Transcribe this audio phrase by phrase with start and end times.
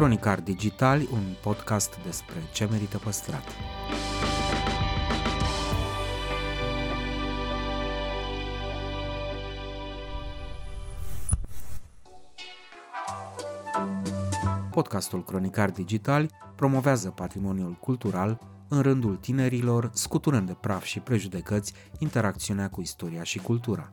[0.00, 3.42] Cronicar Digitali, un podcast despre ce merită păstrat.
[14.70, 22.68] Podcastul Cronicar Digital promovează patrimoniul cultural în rândul tinerilor, scuturând de praf și prejudecăți interacțiunea
[22.70, 23.92] cu istoria și cultura.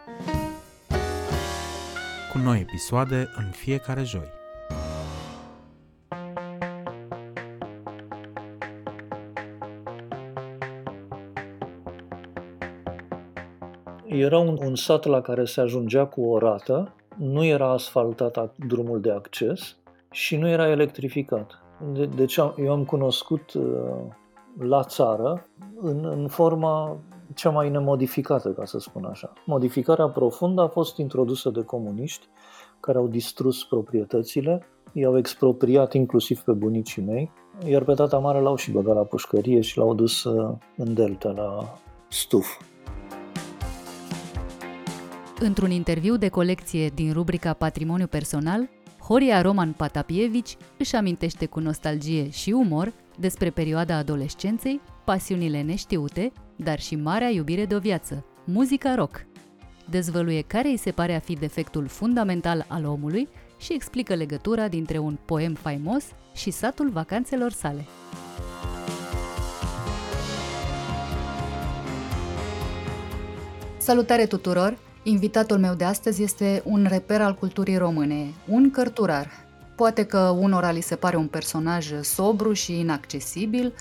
[2.31, 4.29] cu noi episoade în fiecare joi.
[14.05, 19.01] Era un, un sat la care se ajungea cu o rată, nu era asfaltat drumul
[19.01, 19.77] de acces
[20.11, 21.51] și nu era electrificat.
[21.93, 23.63] De, deci eu am cunoscut uh,
[24.59, 25.47] la țară
[25.81, 26.97] în, în forma
[27.35, 29.33] cea mai nemodificată, ca să spun așa.
[29.45, 32.27] Modificarea profundă a fost introdusă de comuniști
[32.79, 37.31] care au distrus proprietățile, i-au expropriat inclusiv pe bunicii mei,
[37.65, 41.29] iar pe tata mare l-au și băgat la pușcărie și l-au dus uh, în delta,
[41.29, 41.77] la
[42.09, 42.47] stuf.
[45.39, 52.29] Într-un interviu de colecție din rubrica Patrimoniu Personal, Horia Roman Patapievici își amintește cu nostalgie
[52.29, 56.31] și umor despre perioada adolescenței, pasiunile neștiute,
[56.63, 59.25] dar și marea iubire de o viață, muzica rock.
[59.89, 64.97] Dezvăluie care îi se pare a fi defectul fundamental al omului și explică legătura dintre
[64.97, 66.03] un poem faimos
[66.33, 67.85] și satul vacanțelor sale.
[73.77, 74.77] Salutare tuturor!
[75.03, 79.27] Invitatul meu de astăzi este un reper al culturii române, un cărturar.
[79.75, 83.73] Poate că unora li se pare un personaj sobru și inaccesibil,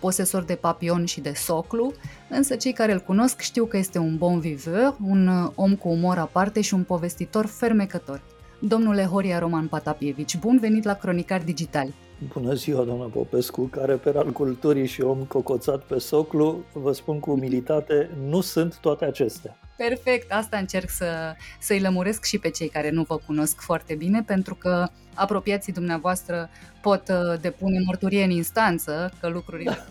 [0.00, 1.92] posesor de papion și de soclu,
[2.28, 6.18] însă cei care îl cunosc știu că este un bon viveur, un om cu umor
[6.18, 8.22] aparte și un povestitor fermecător.
[8.58, 11.88] Domnule Horia Roman Patapievici, bun venit la Cronicar Digital!
[12.32, 17.20] Bună ziua, doamna Popescu, care pe al culturii și om cocoțat pe soclu, vă spun
[17.20, 19.58] cu umilitate, nu sunt toate acestea.
[19.86, 24.22] Perfect, asta încerc să, să-i lămuresc și pe cei care nu vă cunosc foarte bine,
[24.26, 26.50] pentru că apropiații dumneavoastră
[26.80, 29.78] pot uh, depune mărturie în instanță că lucrurile...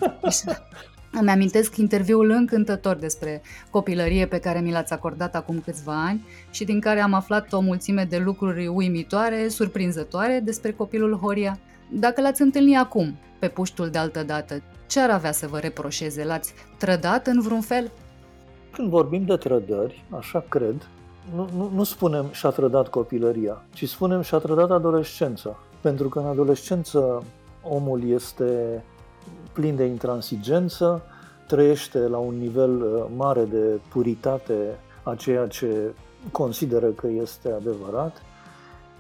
[1.12, 6.64] Îmi amintesc interviul încântător despre copilărie pe care mi l-ați acordat acum câțiva ani și
[6.64, 11.59] din care am aflat o mulțime de lucruri uimitoare, surprinzătoare despre copilul Horia.
[11.92, 16.24] Dacă l-ați întâlnit acum, pe puștul de altă dată, ce ar avea să vă reproșeze?
[16.24, 17.92] L-ați trădat în vreun fel?
[18.72, 20.88] Când vorbim de trădări, așa cred,
[21.35, 25.57] nu, nu, nu spunem și-a trădat copilăria, ci spunem și-a trădat adolescența.
[25.81, 27.23] Pentru că în adolescență
[27.63, 28.83] omul este
[29.53, 31.01] plin de intransigență,
[31.47, 35.94] trăiește la un nivel uh, mare de puritate a ceea ce
[36.31, 38.22] consideră că este adevărat.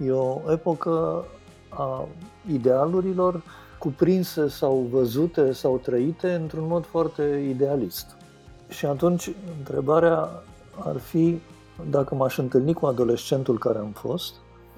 [0.05, 1.25] E o epocă
[1.69, 2.07] a
[2.51, 3.43] idealurilor
[3.77, 8.15] cuprinse sau văzute sau trăite într-un mod foarte idealist.
[8.69, 10.29] Și atunci întrebarea
[10.79, 11.39] ar fi
[11.89, 14.33] dacă m-aș întâlni cu adolescentul care am fost,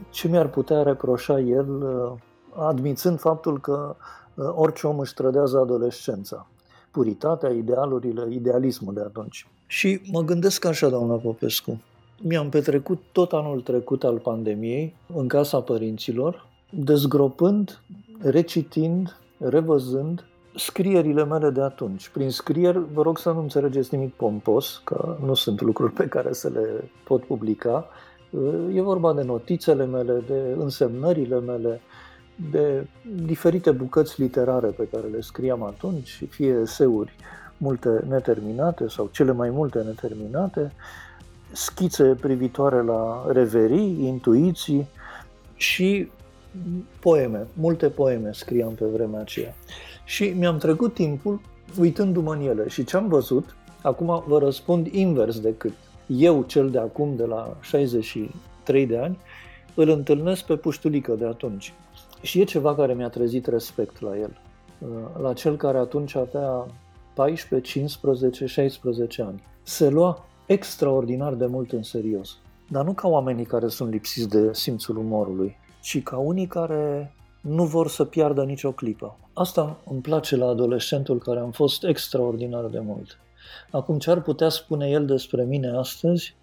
[0.10, 2.12] ce mi-ar putea reproșa el, uh,
[2.56, 3.96] admițând faptul că
[4.34, 6.48] uh, orice om își trădează adolescența,
[6.92, 9.48] puritatea, idealurile, idealismul de atunci.
[9.66, 11.82] Și mă gândesc așa, doamna Popescu,
[12.22, 17.82] mi-am petrecut tot anul trecut al pandemiei în casa părinților, dezgropând,
[18.22, 20.26] recitind, revăzând
[20.56, 22.10] scrierile mele de atunci.
[22.10, 26.34] Prin scrieri, vă rog să nu înțelegeți nimic pompos, că nu sunt lucruri pe care
[26.34, 27.88] să le pot publica.
[28.74, 31.82] E vorba de notițele mele, de însemnările mele,
[32.52, 32.88] de
[33.24, 37.16] diferite bucăți literare pe care le scriam atunci, fie eseuri
[37.58, 40.72] multe neterminate sau cele mai multe neterminate,
[41.52, 44.88] schițe privitoare la reverii, intuiții
[45.56, 46.12] și
[47.00, 49.54] poeme, multe poeme scriam pe vremea aceea.
[50.10, 51.42] Și mi-am trecut timpul
[51.80, 55.74] uitându-mă în ele și ce am văzut, acum vă răspund invers decât
[56.08, 59.18] eu, cel de acum, de la 63 de ani,
[59.76, 61.74] îl întâlnesc pe puștulică de atunci.
[62.22, 64.38] Și e ceva care mi-a trezit respect la el.
[65.22, 66.66] La cel care atunci avea
[67.14, 69.44] 14, 15, 16 ani.
[69.62, 72.38] Se lua extraordinar de mult în serios.
[72.70, 77.66] Dar nu ca oamenii care sunt lipsiți de simțul umorului, ci ca unii care nu
[77.66, 79.18] vor să piardă nicio clipă.
[79.34, 83.20] Asta îmi place la adolescentul care am fost extraordinar de mult.
[83.72, 86.36] Acum, ce ar putea spune el despre mine astăzi?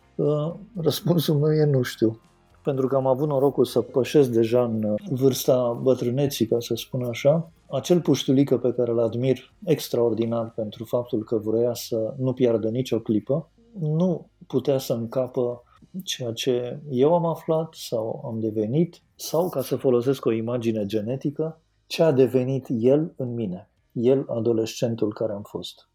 [0.76, 2.20] Răspunsul meu e nu știu.
[2.62, 7.50] Pentru că am avut norocul să pășesc deja în vârsta bătrâneții, ca să spun așa.
[7.70, 12.98] Acel puștulică pe care îl admir extraordinar pentru faptul că vrea să nu piardă nicio
[12.98, 13.50] clipă,
[13.80, 15.62] nu putea să încapă
[16.04, 21.60] ceea ce eu am aflat sau am devenit, sau, ca să folosesc o imagine genetică,
[21.86, 25.88] ce a devenit el în mine, el, adolescentul care am fost.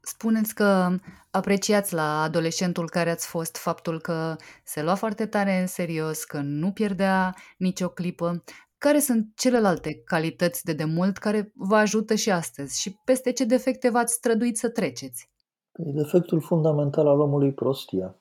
[0.00, 0.96] Spuneți că
[1.30, 6.40] apreciați la adolescentul care ați fost faptul că se lua foarte tare în serios, că
[6.40, 8.42] nu pierdea nicio clipă.
[8.78, 13.90] Care sunt celelalte calități de demult care vă ajută și astăzi și peste ce defecte
[13.90, 15.30] v-ați străduit să treceți?
[15.72, 18.16] E defectul fundamental al omului prostia.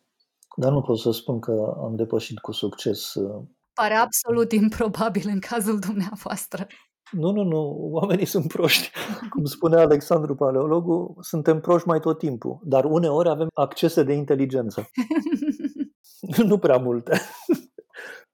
[0.56, 3.14] Dar nu pot să spun că am depășit cu succes.
[3.74, 6.68] Uh, Pare absolut improbabil în cazul dumneavoastră.
[7.12, 8.92] Nu, nu, nu, oamenii sunt proști.
[9.34, 14.90] Cum spunea Alexandru Paleologu, suntem proști mai tot timpul, dar uneori avem accese de inteligență.
[16.50, 17.22] nu prea multe.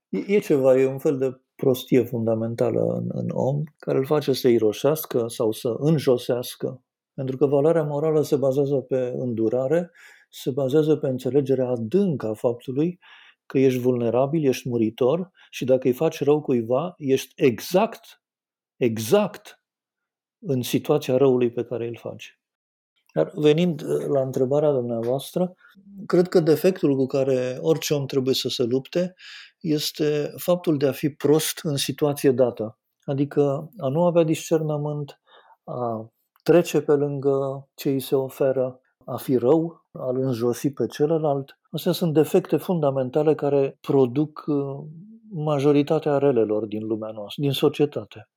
[0.09, 4.47] E ceva, e un fel de prostie fundamentală în, în om care îl face să
[4.47, 6.83] iroșească sau să înjosească.
[7.13, 9.91] Pentru că valoarea morală se bazează pe îndurare,
[10.29, 12.99] se bazează pe înțelegerea adâncă a faptului
[13.49, 18.21] că ești vulnerabil, ești muritor și dacă îi faci rău cuiva, ești exact
[18.79, 19.63] exact
[20.39, 22.39] în situația răului pe care îl faci.
[23.13, 25.53] Dar venind uh, la întrebarea dumneavoastră,
[26.05, 29.15] cred că defectul cu care orice om trebuie să se lupte
[29.59, 32.77] este faptul de a fi prost în situație dată.
[33.03, 35.21] Adică a nu avea discernământ,
[35.63, 36.11] a
[36.43, 38.79] trece pe lângă ce îi se oferă,
[39.09, 41.59] a fi rău, a-l înjosi pe celălalt.
[41.71, 44.87] Astea sunt defecte fundamentale care produc uh,
[45.29, 48.29] majoritatea relelor din lumea noastră, din societate.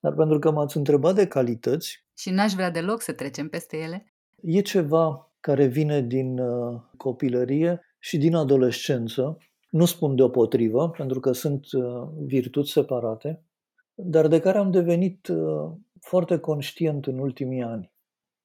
[0.00, 2.04] Dar pentru că m-ați întrebat de calități...
[2.16, 4.14] Și n-aș vrea deloc să trecem peste ele.
[4.42, 9.38] E ceva care vine din uh, copilărie și din adolescență.
[9.70, 13.44] Nu spun deopotrivă, pentru că sunt uh, virtuți separate,
[13.94, 17.89] dar de care am devenit uh, foarte conștient în ultimii ani.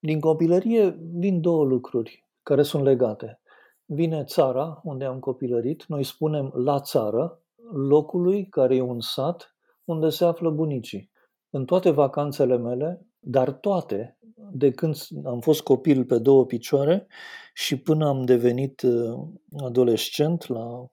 [0.06, 3.40] Din copilărie vin două lucruri care sunt legate.
[3.86, 7.42] Vine țara, unde am copilărit, noi spunem la țară,
[7.74, 11.12] locului care e un sat unde se află bunicii
[11.50, 14.18] în toate vacanțele mele, dar toate,
[14.52, 17.08] de când am fost copil pe două picioare
[17.54, 19.20] și până am devenit uh,
[19.64, 20.90] adolescent la 13-14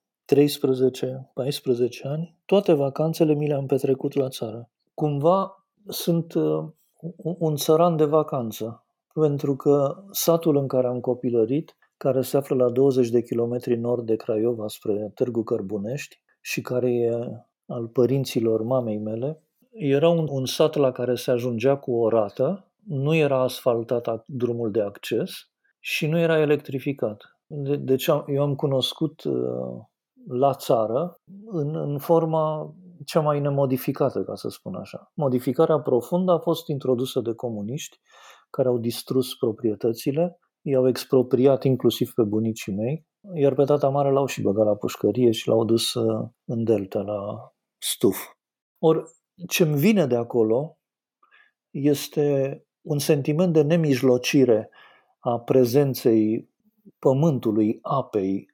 [2.03, 4.71] ani, toate vacanțele mi le-am petrecut la țară.
[4.95, 6.65] Cumva sunt uh,
[7.23, 8.83] un țăran de vacanță,
[9.13, 14.07] pentru că satul în care am copilărit, care se află la 20 de kilometri nord
[14.07, 17.11] de Craiova spre Târgu Cărbunești și care e
[17.67, 22.73] al părinților mamei mele, era un, un sat la care se ajungea cu o rată,
[22.87, 25.31] nu era asfaltat drumul de acces
[25.81, 27.23] și nu era electrificat.
[27.47, 29.35] De, deci eu am cunoscut uh,
[30.29, 32.75] la țară în, în forma
[33.05, 35.13] cea mai nemodificată, ca să spun așa.
[35.15, 38.01] Modificarea profundă a fost introdusă de comuniști
[38.57, 44.27] care au distrus proprietățile, i-au expropriat inclusiv pe bunicii mei, iar pe tata mare l-au
[44.27, 48.17] și băgat la pușcărie și l-au dus uh, în delta, la stuf.
[48.79, 49.03] Ori
[49.49, 50.79] ce-mi vine de acolo
[51.71, 54.71] este un sentiment de nemijlocire
[55.19, 56.51] a prezenței
[56.99, 58.47] pământului, apei,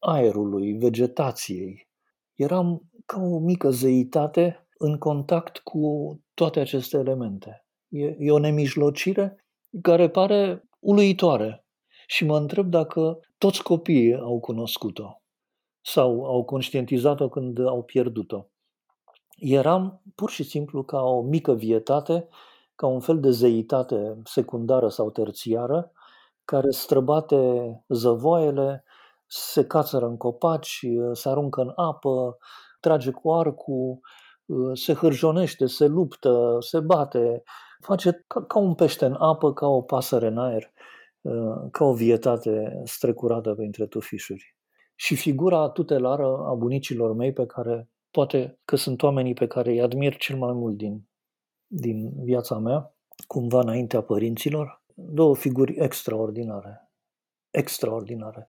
[0.00, 1.88] aerului, vegetației.
[2.34, 7.67] Eram ca o mică zeitate în contact cu toate aceste elemente.
[7.88, 9.44] E, e o nemijlocire
[9.82, 11.66] care pare uluitoare
[12.06, 15.22] și mă întreb dacă toți copiii au cunoscut-o
[15.80, 18.46] sau au conștientizat-o când au pierdut-o.
[19.36, 22.28] Eram pur și simplu ca o mică vietate,
[22.74, 25.92] ca un fel de zeitate secundară sau terțiară,
[26.44, 28.84] care străbate zăvoaiele,
[29.26, 32.36] se cațără în copaci, se aruncă în apă,
[32.80, 33.98] trage cu arcul,
[34.72, 37.42] se hârjonește, se luptă, se bate,
[37.80, 40.72] face ca, ca un pește în apă, ca o pasăre în aer,
[41.70, 44.56] ca o vietate strecurată printre tufișuri.
[44.94, 49.80] Și figura tutelară a bunicilor mei pe care poate că sunt oamenii pe care îi
[49.80, 51.08] admir cel mai mult din,
[51.66, 52.94] din viața mea,
[53.26, 56.90] cumva înaintea părinților, două figuri extraordinare.
[57.50, 58.50] Extraordinare.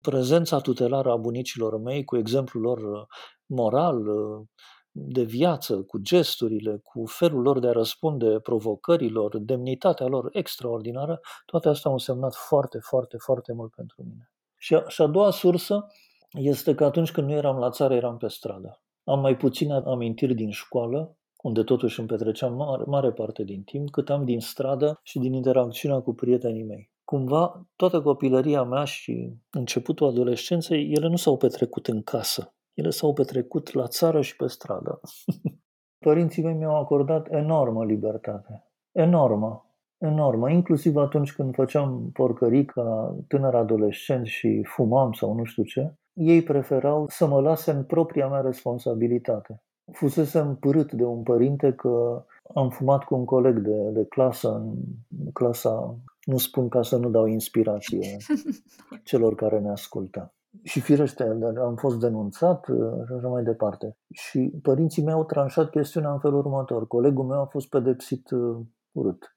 [0.00, 3.06] Prezența tutelară a bunicilor mei, cu exemplul lor uh,
[3.46, 4.46] moral, uh,
[4.90, 11.68] de viață, cu gesturile, cu felul lor de a răspunde provocărilor, demnitatea lor extraordinară, toate
[11.68, 14.30] astea au însemnat foarte, foarte, foarte mult pentru mine.
[14.56, 15.86] Și a, și a doua sursă
[16.30, 18.82] este că atunci când nu eram la țară, eram pe stradă.
[19.04, 23.90] Am mai puține amintiri din școală, unde totuși îmi petreceam mare, mare parte din timp,
[23.90, 26.90] cât am din stradă și din interacțiunea cu prietenii mei.
[27.04, 32.54] Cumva, toată copilăria mea și începutul adolescenței, ele nu s-au petrecut în casă.
[32.80, 35.00] Ele s-au petrecut la țară și pe stradă.
[36.06, 38.64] Părinții mei mi-au acordat enormă libertate.
[38.92, 39.74] Enormă.
[39.98, 40.50] Enormă.
[40.50, 46.42] Inclusiv atunci când făceam porcării ca tânăr adolescent și fumam sau nu știu ce, ei
[46.42, 49.62] preferau să mă lase în propria mea responsabilitate.
[49.92, 54.74] Fusesem părât de un părinte că am fumat cu un coleg de, de clasă în
[55.32, 58.16] clasa, nu spun ca să nu dau inspirație
[59.08, 60.34] celor care ne ascultă.
[60.62, 63.96] Și firește, am fost denunțat uh, și așa mai departe.
[64.12, 66.86] Și părinții mei au tranșat chestiunea în felul următor.
[66.86, 68.60] Colegul meu a fost pedepsit uh,
[68.92, 69.36] urât.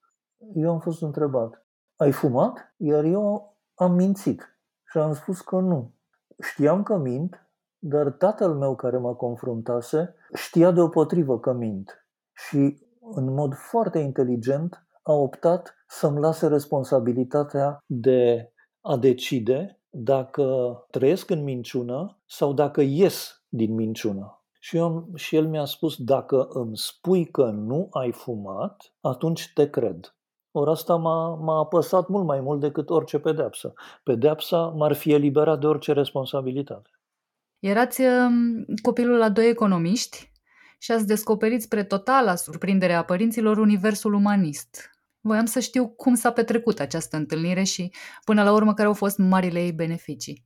[0.53, 1.65] Eu am fost întrebat,
[1.95, 2.73] ai fumat?
[2.77, 5.93] Iar eu am mințit și am spus că nu.
[6.39, 12.07] Știam că mint, dar tatăl meu care mă confruntase știa deopotrivă că mint.
[12.33, 18.51] Și în mod foarte inteligent a optat să-mi lase responsabilitatea de
[18.81, 24.43] a decide dacă trăiesc în minciună sau dacă ies din minciună.
[24.59, 29.69] Și, eu, și el mi-a spus, dacă îmi spui că nu ai fumat, atunci te
[29.69, 30.15] cred.
[30.51, 33.73] Ori asta m-a, m-a apăsat mult mai mult decât orice pedeapsă.
[34.03, 36.89] Pedeapsa m-ar fi eliberat de orice responsabilitate.
[37.59, 40.31] Erați um, copilul la doi economiști
[40.79, 44.92] și ați descoperit spre totala surprindere a părinților universul umanist.
[45.25, 47.91] Voiam să știu cum s-a petrecut această întâlnire și,
[48.25, 50.45] până la urmă, care au fost marile ei beneficii.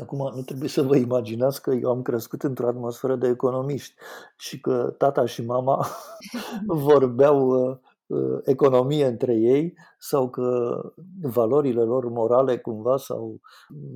[0.00, 3.94] Acum, nu trebuie să vă imaginați că eu am crescut într-o atmosferă de economiști
[4.36, 5.86] și că tata și mama
[6.66, 7.76] vorbeau uh,
[8.06, 10.80] uh, economie între ei sau că
[11.22, 13.40] valorile lor morale cumva sau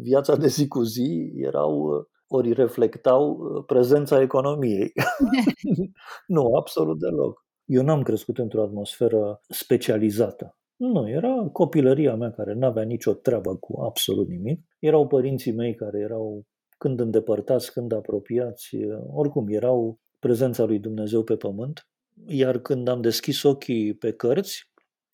[0.00, 4.92] viața de zi cu zi erau uh, ori reflectau prezența economiei.
[6.26, 7.45] nu, absolut deloc.
[7.66, 10.58] Eu n-am crescut într-o atmosferă specializată.
[10.76, 14.60] Nu, era copilăria mea care n-avea nicio treabă cu absolut nimic.
[14.78, 16.46] Erau părinții mei care erau
[16.78, 18.76] când îndepărtați, când apropiați,
[19.12, 21.88] oricum erau prezența lui Dumnezeu pe pământ.
[22.26, 24.70] Iar când am deschis ochii pe cărți,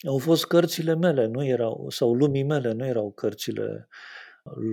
[0.09, 3.89] au fost cărțile mele, nu erau, sau lumii mele, nu erau cărțile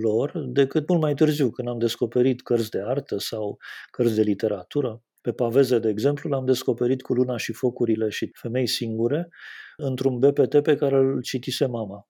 [0.02, 3.58] lor, decât mult mai târziu, când am descoperit cărți de artă sau
[3.90, 5.02] cărți de literatură.
[5.20, 9.28] Pe Paveze, de exemplu, l-am descoperit cu Luna și Focurile și Femei Singure
[9.76, 12.08] într-un BPT pe care îl citise mama.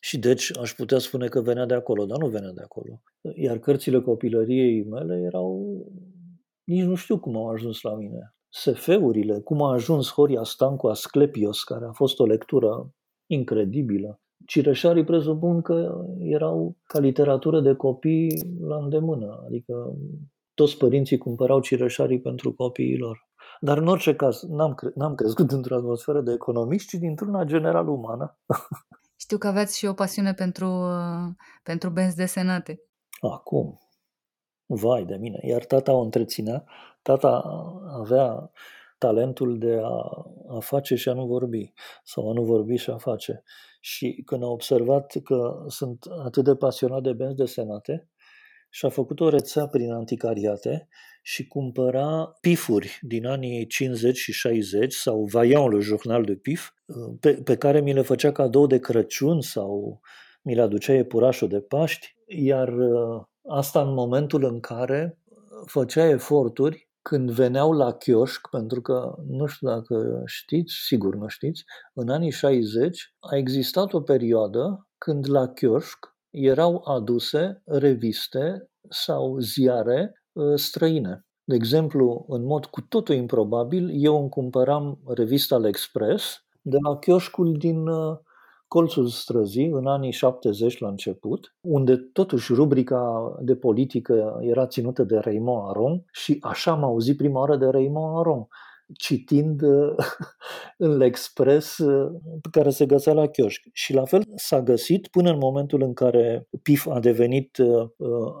[0.00, 3.02] Și deci aș putea spune că venea de acolo, dar nu venea de acolo.
[3.34, 5.86] Iar cărțile copilăriei mele erau...
[6.64, 8.34] Nici nu știu cum au ajuns la mine.
[8.48, 12.92] SF-urile, cum a ajuns Horia Stancu Asclepios, care a fost o lectură
[13.26, 14.20] incredibilă.
[14.46, 19.96] Cireșarii presupun că erau ca literatură de copii la îndemână, adică
[20.58, 23.28] toți părinții cumpărau cireșarii pentru copiii lor.
[23.60, 27.88] Dar în orice caz, n-am, cre- n-am crescut într-o atmosferă de economiști, ci dintr-una general
[27.88, 28.38] umană.
[29.24, 32.82] Știu că aveți și o pasiune pentru, uh, pentru benzi desenate.
[33.20, 33.78] Acum,
[34.66, 36.64] vai de mine, iar tata o întreținea.
[37.02, 37.42] Tata
[38.00, 38.50] avea
[38.98, 41.72] talentul de a, a face și a nu vorbi,
[42.04, 43.42] sau a nu vorbi și a face.
[43.80, 48.08] Și când a observat că sunt atât de pasionat de benzi desenate,
[48.70, 50.88] și a făcut o rețea prin anticariate
[51.22, 56.70] și cumpăra pifuri din anii 50 și 60 sau Vaillant, le journal de pif,
[57.20, 60.00] pe, pe care mi le făcea cadou de Crăciun sau
[60.42, 65.18] mi le aducea iepurașul de Paști, iar uh, asta în momentul în care
[65.66, 71.64] făcea eforturi când veneau la chioșc, pentru că nu știu dacă știți, sigur nu știți,
[71.94, 80.22] în anii 60 a existat o perioadă când la chioșc erau aduse reviste sau ziare
[80.36, 81.26] ă, străine.
[81.44, 86.24] De exemplu, în mod cu totul improbabil, eu îmi cumpăram revista L'Express
[86.62, 88.22] de la chioșcul din ă,
[88.68, 95.16] colțul străzii, în anii 70 la început, unde totuși rubrica de politică era ținută de
[95.18, 98.46] Raymond Aron și așa am auzit prima oară de Raymond Aron
[98.96, 99.94] citind uh,
[100.84, 102.10] în L'Express uh,
[102.50, 103.62] care se găsea la chioșc.
[103.72, 107.88] Și la fel s-a găsit până în momentul în care PIF a devenit, uh,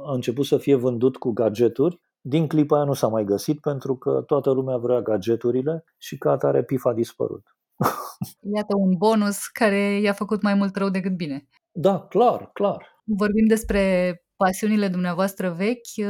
[0.06, 3.96] a început să fie vândut cu gadgeturi, din clipa aia nu s-a mai găsit pentru
[3.96, 7.56] că toată lumea vrea gadgeturile și ca atare PIF a dispărut.
[8.54, 11.48] Iată un bonus care i-a făcut mai mult rău decât bine.
[11.72, 12.86] Da, clar, clar.
[13.04, 16.08] Vorbim despre pasiunile dumneavoastră vechi.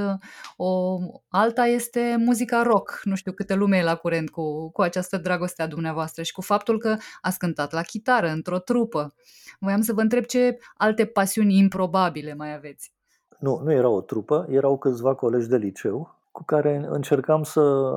[0.57, 3.01] O alta este muzica rock.
[3.05, 6.41] Nu știu câte lume e la curent cu, cu această dragoste a dumneavoastră și cu
[6.41, 9.15] faptul că ați cântat la chitară, într-o trupă.
[9.61, 12.93] Voiam să vă întreb ce alte pasiuni improbabile mai aveți.
[13.39, 17.91] Nu, nu era o trupă, erau câțiva colegi de liceu cu care încercam să,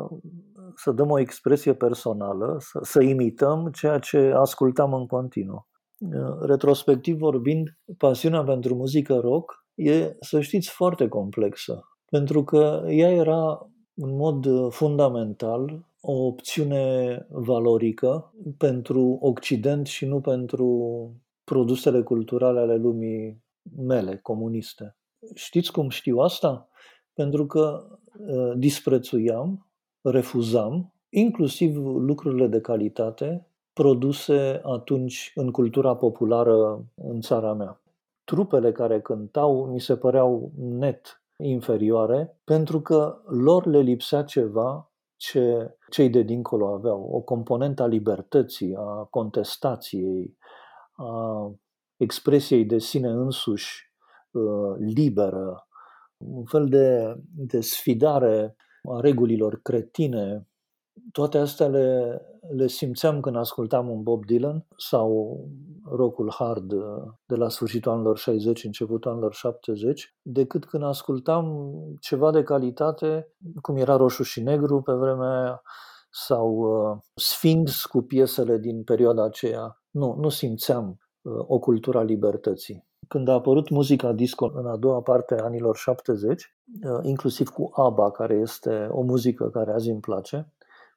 [0.76, 5.68] să dăm o expresie personală, să, să imităm ceea ce ascultam în continuu.
[6.42, 13.70] Retrospectiv vorbind, pasiunea pentru muzică rock e, să știți, foarte complexă, pentru că ea era
[13.94, 21.10] în mod fundamental o opțiune valorică pentru Occident și nu pentru
[21.44, 23.44] produsele culturale ale lumii
[23.78, 24.96] mele, comuniste.
[25.34, 26.70] Știți cum știu asta?
[27.14, 27.88] Pentru că
[28.28, 29.68] uh, disprețuiam,
[30.02, 37.82] refuzam, inclusiv lucrurile de calitate produse atunci în cultura populară în țara mea.
[38.24, 45.76] Trupele care cântau mi se păreau net inferioare pentru că lor le lipsea ceva ce
[45.90, 50.38] cei de dincolo aveau, o componentă a libertății, a contestației,
[50.92, 51.52] a
[51.98, 53.94] expresiei de sine însuși
[54.32, 55.68] uh, liberă,
[56.18, 58.56] un fel de, de sfidare
[58.90, 60.48] a regulilor cretine.
[61.12, 65.40] Toate astea le, le simțeam când ascultam un Bob Dylan sau
[65.84, 66.74] rockul hard
[67.26, 73.76] de la sfârșitul anilor 60, începutul anilor 70, decât când ascultam ceva de calitate, cum
[73.76, 75.62] era Roșu și Negru pe vremea aia,
[76.12, 79.82] sau uh, Sphinx cu piesele din perioada aceea.
[79.90, 82.90] Nu, nu simțeam uh, o cultură a libertății.
[83.08, 87.70] Când a apărut muzica disco în a doua parte a anilor 70, uh, inclusiv cu
[87.74, 90.54] ABBA, care este o muzică care azi îmi place,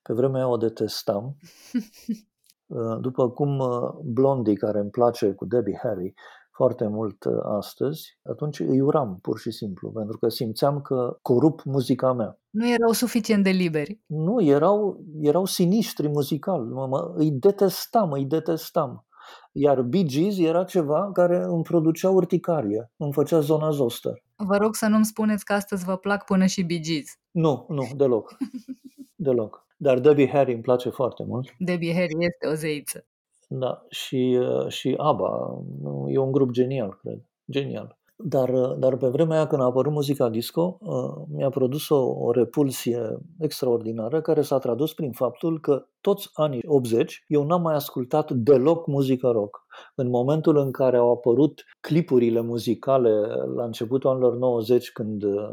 [0.07, 1.37] pe vremea aia o detestam.
[2.67, 6.15] Uh, după cum uh, Blondie, care îmi place cu Debbie Harry
[6.51, 7.25] foarte mult
[7.59, 12.39] astăzi, atunci îi uram pur și simplu, pentru că simțeam că corup muzica mea.
[12.51, 14.01] Nu erau suficient de liberi.
[14.07, 16.65] Nu, erau, erau sinistri muzical.
[16.65, 19.07] Mă, mă, îi detestam, îi detestam.
[19.53, 24.23] Iar Bee Gees era ceva care îmi producea urticarie, îmi făcea zona zoster.
[24.37, 27.19] Vă rog să nu-mi spuneți că astăzi vă plac până și Bee Gees.
[27.31, 28.37] Nu, nu, deloc.
[29.27, 29.64] deloc.
[29.77, 31.55] Dar Debbie Harry îmi place foarte mult.
[31.59, 33.07] Debbie Harry este o zeiță.
[33.49, 35.63] Da, și, uh, și ABBA.
[36.09, 37.19] E un grup genial, cred.
[37.51, 37.99] Genial.
[38.17, 42.33] Dar, dar pe vremea aia când a apărut muzica disco, uh, mi-a produs o, o
[42.33, 48.31] repulsie extraordinară care s-a tradus prin faptul că toți anii 80 eu n-am mai ascultat
[48.31, 49.61] deloc muzică rock.
[49.95, 53.11] În momentul în care au apărut clipurile muzicale
[53.57, 55.51] la începutul anilor 90 când uh,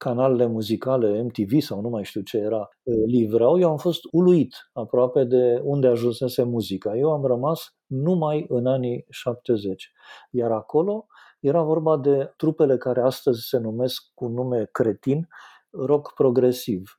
[0.00, 4.54] canalele muzicale MTV sau nu mai știu ce era, uh, livrau, eu am fost uluit
[4.72, 6.96] aproape de unde ajunsese muzica.
[6.96, 9.92] Eu am rămas numai în anii 70.
[10.30, 11.06] Iar acolo
[11.40, 15.28] era vorba de trupele care astăzi se numesc cu nume cretin
[15.70, 16.94] rock progresiv.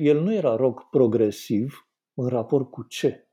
[0.00, 3.28] El nu era rock progresiv în raport cu ce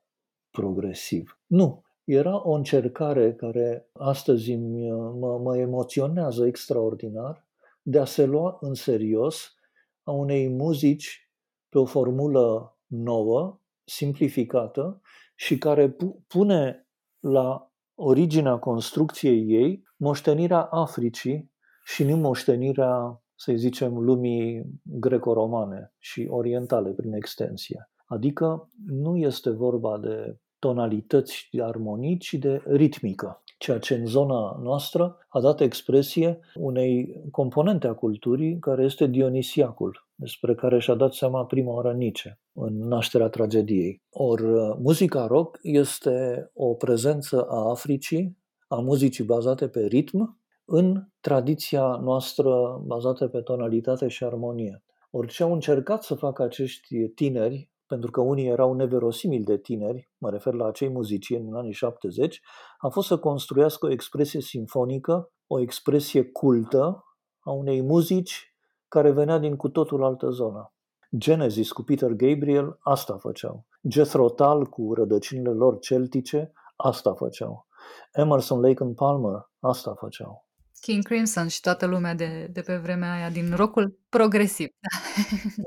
[0.52, 1.40] progresiv.
[1.48, 1.84] Nu.
[2.04, 7.46] Era o încercare care astăzi mă, mă emoționează extraordinar
[7.82, 9.56] de a se lua în serios
[10.04, 11.30] a unei muzici
[11.70, 15.02] pe o formulă nouă, simplificată
[15.36, 15.96] și care
[16.28, 16.88] pune
[17.20, 21.52] la originea construcției ei, moștenirea Africii
[21.86, 27.90] și nu moștenirea, să zicem, lumii greco-romane și orientale prin extensie.
[28.06, 34.60] Adică nu este vorba de tonalități de armonii, ci de ritmică, ceea ce în zona
[34.62, 41.14] noastră a dat expresie unei componente a culturii care este Dionisiacul, despre care și-a dat
[41.14, 44.02] seama prima oară Nietzsche în nașterea tragediei.
[44.10, 44.42] Or,
[44.78, 52.82] muzica rock este o prezență a Africii, a muzicii bazate pe ritm, în tradiția noastră
[52.86, 54.84] bazată pe tonalitate și armonie.
[55.12, 60.30] Orice au încercat să facă acești tineri, pentru că unii erau neverosimil de tineri, mă
[60.30, 62.42] refer la acei muzicieni în anii 70,
[62.82, 67.06] a fost să construiască o expresie simfonică, o expresie cultă
[67.40, 68.56] a unei muzici
[68.88, 70.74] care venea din cu totul altă zonă.
[71.18, 73.66] Genesis cu Peter Gabriel, asta făceau.
[73.82, 77.68] Jethro Tull cu rădăcinile lor celtice, asta făceau.
[78.14, 80.46] Emerson, Lake and Palmer, asta făceau.
[80.82, 84.68] King Crimson și toată lumea de, de pe vremea aia din rockul progresiv.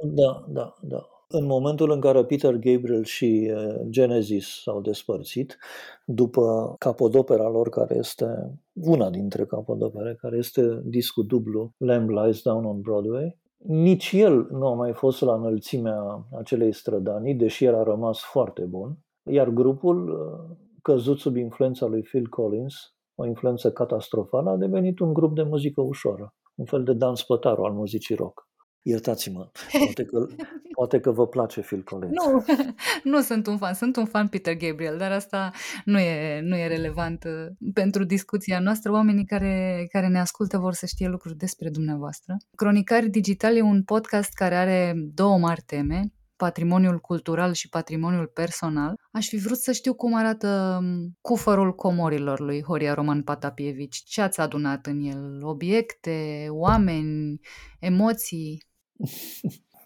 [0.02, 1.13] da, da, da.
[1.36, 5.58] În momentul în care Peter Gabriel și uh, Genesis s-au despărțit,
[6.04, 8.26] după capodopera lor, care este
[8.72, 14.66] una dintre capodopere, care este discul dublu Lamb Lies Down on Broadway, nici el nu
[14.66, 18.98] a mai fost la înălțimea acelei strădanii, deși el a rămas foarte bun,
[19.30, 22.74] iar grupul, uh, căzut sub influența lui Phil Collins,
[23.14, 27.62] o influență catastrofală, a devenit un grup de muzică ușoară, un fel de dans pătaru
[27.62, 28.48] al muzicii rock.
[28.86, 29.50] Iertați-mă,
[29.84, 30.26] poate că,
[30.74, 32.12] Poate că vă place Phil Collins.
[32.12, 32.44] Nu,
[33.12, 35.50] nu sunt un fan, sunt un fan Peter Gabriel, dar asta
[35.84, 38.92] nu e, nu e relevant uh, pentru discuția noastră.
[38.92, 42.36] Oamenii care, care ne ascultă vor să știe lucruri despre dumneavoastră.
[42.56, 48.94] Cronicari Digital e un podcast care are două mari teme patrimoniul cultural și patrimoniul personal,
[49.12, 54.02] aș fi vrut să știu cum arată um, cufărul comorilor lui Horia Roman Patapievici.
[54.04, 55.40] Ce ați adunat în el?
[55.42, 57.40] Obiecte, oameni,
[57.78, 58.62] emoții?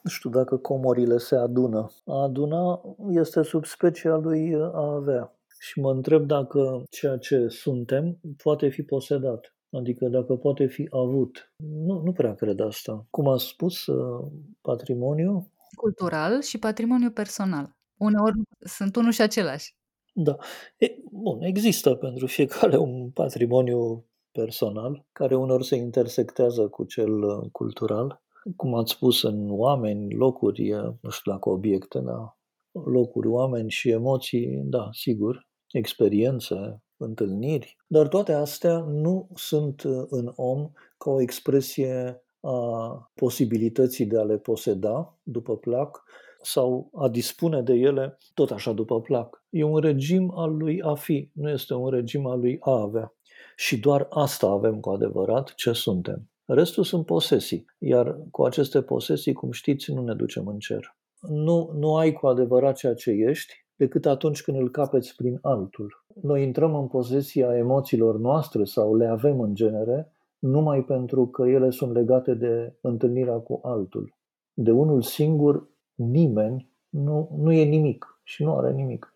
[0.02, 1.90] Nu știu dacă comorile se adună.
[2.04, 5.38] A aduna este subspecia lui a avea.
[5.60, 9.56] Și mă întreb dacă ceea ce suntem poate fi posedat.
[9.70, 11.52] Adică dacă poate fi avut.
[11.56, 13.06] Nu, nu prea cred asta.
[13.10, 14.26] Cum a spus, uh,
[14.60, 17.76] patrimoniu cultural și patrimoniu personal.
[17.98, 19.76] Uneori sunt unul și același.
[20.12, 20.36] Da.
[20.78, 27.48] E, bun, există pentru fiecare un patrimoniu personal care uneori se intersectează cu cel uh,
[27.52, 28.22] cultural.
[28.56, 32.36] Cum ați spus, în oameni, locuri, nu știu dacă obiecte, da,
[32.72, 40.32] locuri, oameni și emoții, da, sigur, experiențe, întâlniri, dar toate astea nu sunt uh, în
[40.36, 46.04] om ca o expresie a posibilității de a le poseda după plac
[46.42, 49.44] sau a dispune de ele tot așa după plac.
[49.48, 53.14] E un regim al lui a fi, nu este un regim al lui a avea.
[53.56, 56.30] Și doar asta avem cu adevărat ce suntem.
[56.50, 60.96] Restul sunt posesii, iar cu aceste posesii, cum știți, nu ne ducem în cer.
[61.20, 66.04] Nu, nu ai cu adevărat ceea ce ești decât atunci când îl capeți prin altul.
[66.22, 71.70] Noi intrăm în posesia emoțiilor noastre sau le avem în genere numai pentru că ele
[71.70, 74.16] sunt legate de întâlnirea cu altul.
[74.52, 79.14] De unul singur, nimeni nu, nu e nimic și nu are nimic.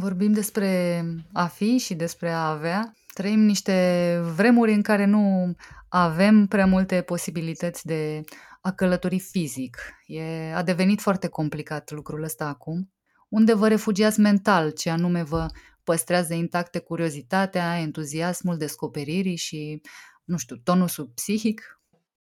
[0.00, 1.02] Vorbim despre
[1.32, 2.92] a fi și despre a avea.
[3.18, 5.54] Trăim niște vremuri în care nu
[5.88, 8.20] avem prea multe posibilități de
[8.60, 9.76] a călători fizic.
[10.06, 12.92] E, a devenit foarte complicat lucrul ăsta acum.
[13.28, 15.46] Unde vă refugiați mental, ce anume vă
[15.84, 19.80] păstrează intacte curiozitatea, entuziasmul descoperirii și
[20.24, 21.77] nu știu, tonusul psihic?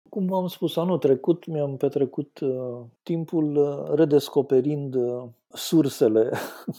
[0.10, 6.32] Cum v-am spus, anul trecut mi-am petrecut uh, timpul uh, redescoperind uh, sursele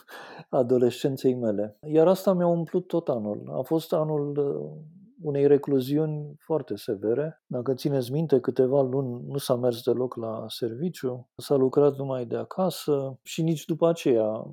[0.49, 1.77] adolescenței mele.
[1.87, 3.53] Iar asta mi-a umplut tot anul.
[3.53, 4.89] A fost anul uh,
[5.23, 7.43] unei recluziuni foarte severe.
[7.47, 12.37] Dacă țineți minte, câteva luni nu s-a mers deloc la serviciu, s-a lucrat numai de
[12.37, 14.47] acasă și nici după aceea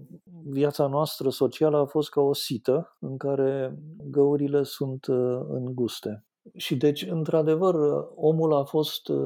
[0.45, 6.24] viața noastră socială a fost ca o sită în care găurile sunt uh, înguste.
[6.53, 7.75] Și deci, într-adevăr,
[8.15, 9.17] omul a fost uh,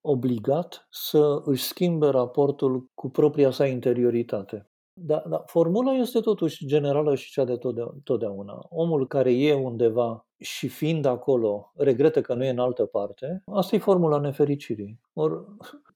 [0.00, 4.70] obligat să își schimbe raportul cu propria sa interioritate.
[5.00, 7.58] Dar da, formula este totuși generală și cea de
[8.04, 8.66] totdeauna.
[8.68, 13.76] Omul care e undeva și fiind acolo regretă că nu e în altă parte, asta
[13.76, 15.00] e formula nefericirii.
[15.12, 15.44] Or,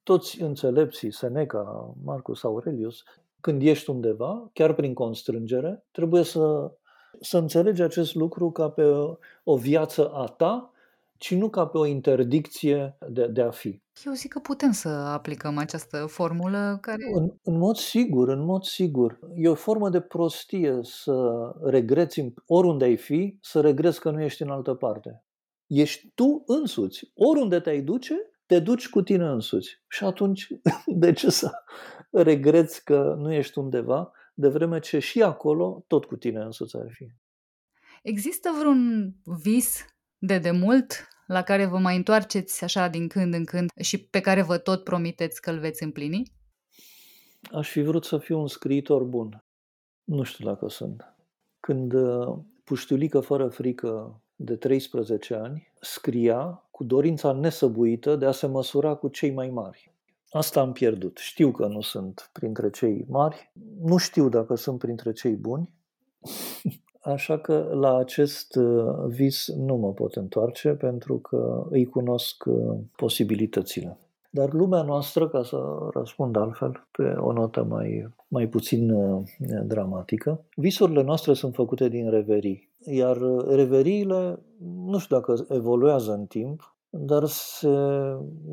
[0.03, 3.03] toți înțelepții, Seneca, Marcus Aurelius,
[3.41, 6.73] când ești undeva, chiar prin constrângere, trebuie să
[7.21, 8.83] să înțelegi acest lucru ca pe
[9.45, 10.73] o viață a ta,
[11.21, 13.83] ci nu ca pe o interdicție de, de a fi.
[14.05, 17.03] Eu zic că putem să aplicăm această formulă care...
[17.15, 19.19] În, în mod sigur, în mod sigur.
[19.35, 21.31] E o formă de prostie să
[21.63, 25.25] regreți oriunde ai fi, să regreți că nu ești în altă parte.
[25.67, 27.11] Ești tu însuți.
[27.15, 28.15] Oriunde te-ai duce,
[28.47, 29.83] te duci cu tine însuți.
[29.89, 30.49] Și atunci,
[31.03, 31.51] de ce să
[32.11, 34.13] regreți că nu ești undeva?
[34.35, 37.07] De vreme ce și acolo tot cu tine însuți ar fi.
[38.03, 39.85] Există vreun vis
[40.19, 44.43] de demult la care vă mai întoarceți așa din când în când și pe care
[44.43, 46.33] vă tot promiteți că îl veți împlini?
[47.53, 49.45] Aș fi vrut să fiu un scriitor bun.
[50.05, 51.15] Nu știu dacă sunt.
[51.61, 58.47] Când uh, puștiulică fără frică de 13 ani scria cu dorința nesăbuită de a se
[58.47, 59.90] măsura cu cei mai mari.
[60.31, 61.17] Asta am pierdut.
[61.17, 65.71] Știu că nu sunt printre cei mari, nu știu dacă sunt printre cei buni,
[67.15, 72.79] așa că la acest uh, vis nu mă pot întoarce pentru că îi cunosc uh,
[72.97, 73.99] posibilitățile.
[74.31, 79.23] Dar lumea noastră, ca să răspund altfel, pe o notă mai, mai puțin uh,
[79.65, 82.69] dramatică, visurile noastre sunt făcute din reverii.
[82.79, 84.39] Iar reveriile,
[84.85, 87.69] nu știu dacă evoluează în timp, dar se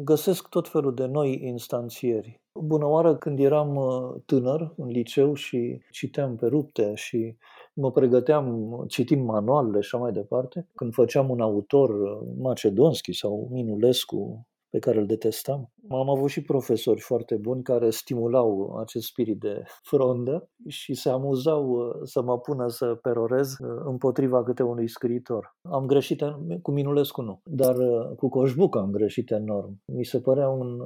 [0.04, 2.42] găsesc tot felul de noi instanțieri.
[2.54, 7.38] Bună oară, când eram uh, tânăr în liceu și citeam pe rupte și
[7.74, 13.48] mă pregăteam citind manualele și așa mai departe, când făceam un autor uh, Macedonski sau
[13.52, 15.72] Minulescu pe care îl detestam.
[15.90, 21.70] Am avut și profesori foarte buni care stimulau acest spirit de frondă și se amuzau
[21.70, 25.56] uh, să mă pună să perorez uh, împotriva câte unui scriitor.
[25.62, 26.22] Am greșit,
[26.62, 29.82] cu Minulescu nu, dar uh, cu Coșbuc am greșit enorm.
[29.86, 30.82] Mi se părea un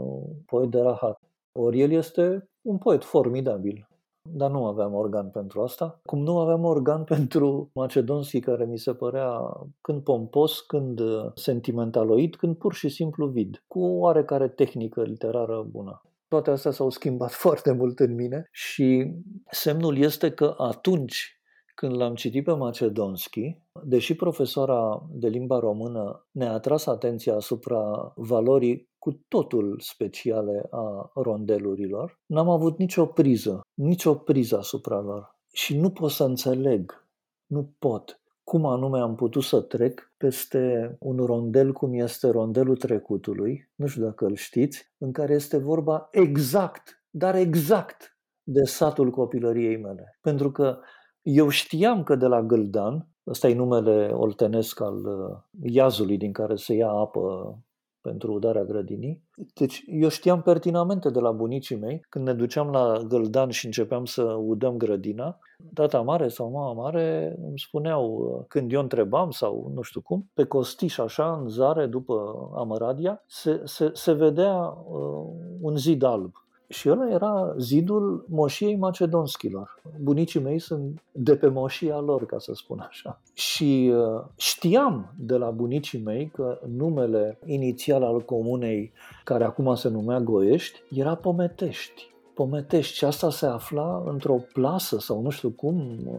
[0.46, 1.20] poet de rahat.
[1.52, 3.90] Ori el este un poet formidabil.
[4.30, 6.00] Dar nu aveam organ pentru asta.
[6.06, 9.40] Cum nu aveam organ pentru Macedonski, care mi se părea
[9.82, 11.02] când pompos, când
[11.36, 16.02] sentimentaloid, când pur și simplu vid, cu o oarecare tehnică literară bună.
[16.28, 19.14] Toate astea s-au schimbat foarte mult în mine și
[19.52, 21.40] semnul este că atunci
[21.82, 28.89] când l-am citit pe Macedonski, deși profesoara de limba română ne-a atras atenția asupra valorii
[28.98, 35.36] cu totul speciale a rondelurilor, n-am avut nicio priză, nicio priză asupra lor.
[35.54, 37.08] Și nu pot să înțeleg,
[37.46, 43.70] nu pot, cum anume am putut să trec peste un rondel cum este rondelul trecutului,
[43.76, 49.78] nu știu dacă îl știți, în care este vorba exact, dar exact de satul copilăriei
[49.78, 50.17] mele.
[50.22, 50.80] Pentru că
[51.22, 55.38] eu știam că de la Gâldan, ăsta e numele oltenesc al uh,
[55.72, 57.56] iazului din care se ia apă
[58.02, 59.24] pentru udarea grădinii.
[59.54, 64.06] Deci eu știam pertinamente de la bunicii mei, când ne duceam la Găldan și începeam
[64.06, 65.40] să udăm grădina,
[65.74, 70.30] tata mare sau mama mare îmi spuneau, uh, când eu întrebam sau nu știu cum,
[70.34, 72.14] pe costiș așa, în zare, după
[72.56, 75.26] Amăradia, se, se, se vedea uh,
[75.62, 76.32] un zid alb.
[76.72, 79.82] Și ăla era zidul moșiei macedonskilor.
[80.00, 83.22] Bunicii mei sunt de pe moșia lor, ca să spun așa.
[83.34, 88.92] Și uh, știam de la bunicii mei că numele inițial al comunei,
[89.24, 92.10] care acum se numea Goiești, era Pometești.
[92.34, 96.18] Pometești și asta se afla într-o plasă sau nu știu cum, uh,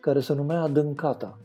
[0.00, 1.38] care se numea Adâncata.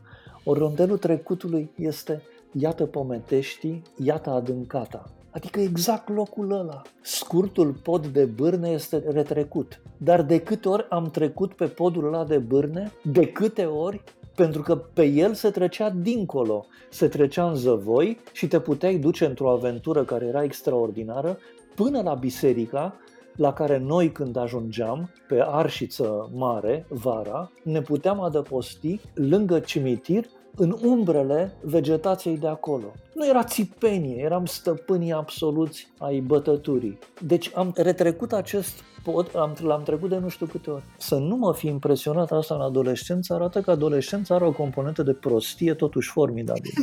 [0.44, 5.17] Ori rondelul trecutului este Iată Pometești, iată Adâncata.
[5.38, 6.82] Adică exact locul ăla.
[7.02, 9.82] Scurtul pod de bârne este retrecut.
[9.98, 14.04] Dar de câte ori am trecut pe podul ăla de bârne, de câte ori
[14.36, 19.26] pentru că pe el se trecea dincolo, se trecea în zăvoi și te puteai duce
[19.26, 21.38] într-o aventură care era extraordinară
[21.76, 22.96] până la biserica
[23.36, 30.26] la care noi când ajungeam pe Arșiță Mare, vara, ne puteam adăposti lângă cimitir
[30.58, 32.94] în umbrele vegetației de acolo.
[33.14, 37.00] Nu era țipenie, eram stăpânii absoluți ai bătăturii.
[37.22, 40.84] Deci am retrecut acest pod, am, l-am trecut de nu știu câte ori.
[40.98, 45.14] Să nu mă fi impresionat asta în adolescență arată că adolescența are o componentă de
[45.14, 46.74] prostie totuși formidabilă.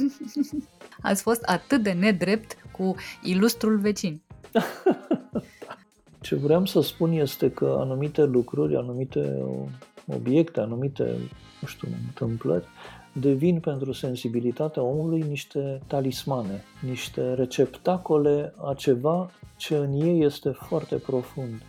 [1.03, 4.23] Ați fost atât de nedrept cu ilustrul vecin.
[6.21, 9.45] Ce vreau să spun este că anumite lucruri, anumite
[10.07, 11.03] obiecte, anumite,
[11.61, 12.65] nu știu, întâmplări,
[13.21, 20.97] devin pentru sensibilitatea omului niște talismane, niște receptacole a ceva ce în ei este foarte
[20.97, 21.63] profund.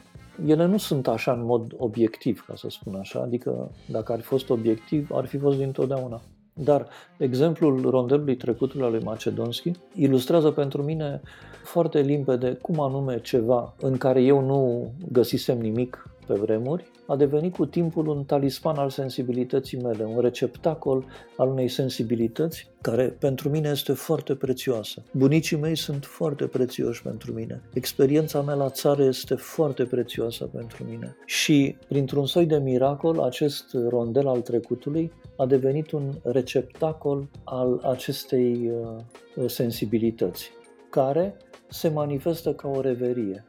[0.46, 4.26] Ele nu sunt așa în mod obiectiv, ca să spun așa, adică dacă ar fi
[4.26, 6.22] fost obiectiv, ar fi fost dintotdeauna.
[6.54, 11.22] Dar exemplul rondelului trecutului al lui Macedonski ilustrează pentru mine
[11.64, 17.56] foarte limpede cum anume ceva în care eu nu găsisem nimic pe vremuri, a devenit
[17.56, 21.06] cu timpul un talisman al sensibilității mele, un receptacol
[21.38, 25.04] al unei sensibilități care pentru mine este foarte prețioasă.
[25.12, 27.62] Bunicii mei sunt foarte prețioși pentru mine.
[27.74, 31.16] Experiența mea la țară este foarte prețioasă pentru mine.
[31.26, 38.72] Și, printr-un soi de miracol, acest rondel al trecutului a devenit un receptacol al acestei
[38.72, 40.52] uh, sensibilități,
[40.90, 41.38] care
[41.70, 43.46] se manifestă ca o reverie.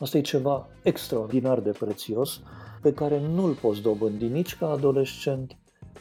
[0.00, 2.40] Asta e ceva extraordinar de prețios
[2.82, 5.56] pe care nu-l poți dobândi nici ca adolescent,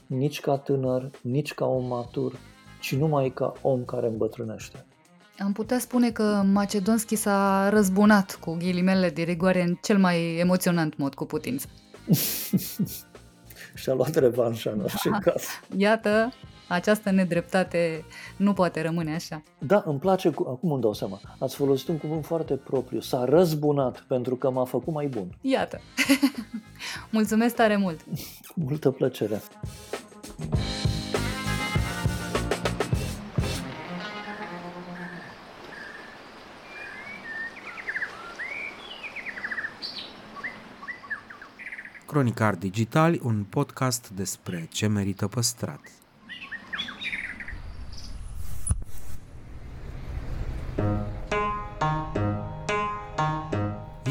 [0.08, 2.40] nici ca tânăr, nici ca om matur,
[2.82, 4.86] ci numai ca om care îmbătrânește.
[5.40, 10.98] Am putea spune că Macedonski s-a răzbunat cu ghilimele de rigoare în cel mai emoționant
[10.98, 11.68] mod cu putință.
[13.76, 15.44] Și-a luat revanșa în orice caz.
[15.78, 16.34] Iată,
[16.68, 18.06] această nedreptate
[18.38, 19.44] nu poate rămâne așa.
[19.58, 20.48] Da, îmi place, cu...
[20.50, 24.66] acum îmi dau seama, ați folosit un cuvânt foarte propriu, s-a răzbunat pentru că m-a
[24.66, 25.38] făcut mai bun.
[25.42, 25.82] Iată.
[27.12, 28.00] Mulțumesc tare mult.
[28.56, 29.42] Multă plăcere.
[42.06, 45.80] Cronicar Digital, un podcast despre ce merită păstrat.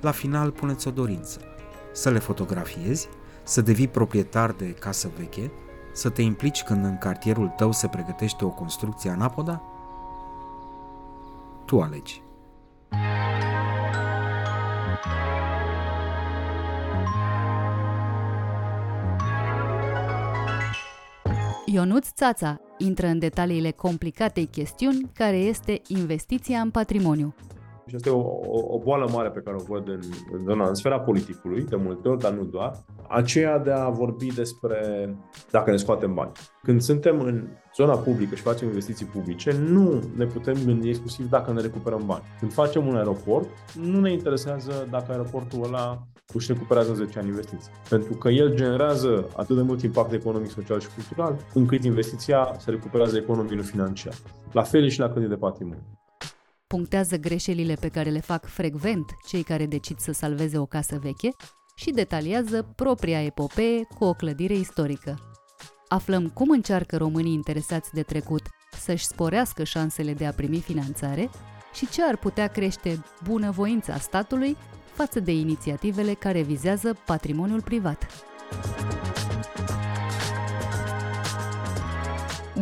[0.00, 1.40] La final puneți o dorință.
[1.92, 3.08] să le fotografiezi,
[3.42, 5.50] să devii proprietar de casă veche,
[5.92, 9.62] să te implici când în cartierul tău se pregătește o construcție anapoda?
[11.66, 12.22] Tu alegi.
[21.64, 27.34] Ionuț Țața intră în detaliile complicatei chestiuni care este investiția în patrimoniu.
[27.90, 30.00] Și asta e o, o, o boală mare pe care o văd în,
[30.32, 32.72] în zona, în sfera politicului, de multe ori, dar nu doar,
[33.08, 35.08] aceea de a vorbi despre
[35.50, 36.32] dacă ne scoatem bani.
[36.62, 41.52] Când suntem în zona publică și facem investiții publice, nu ne putem gândi exclusiv dacă
[41.52, 42.22] ne recuperăm bani.
[42.38, 47.72] Când facem un aeroport, nu ne interesează dacă aeroportul ăla își recuperează 10 ani investiții.
[47.88, 52.70] Pentru că el generează atât de mult impact economic, social și cultural, încât investiția se
[52.70, 54.14] recuperează economic, nu financiar.
[54.52, 55.99] La fel și la clădiri de patrimoniu
[56.72, 61.30] punctează greșelile pe care le fac frecvent cei care decid să salveze o casă veche
[61.74, 65.18] și detaliază propria epopee cu o clădire istorică.
[65.88, 68.42] Aflăm cum încearcă românii interesați de trecut
[68.78, 71.30] să-și sporească șansele de a primi finanțare
[71.74, 74.56] și ce ar putea crește bunăvoința statului
[74.92, 78.06] față de inițiativele care vizează patrimoniul privat.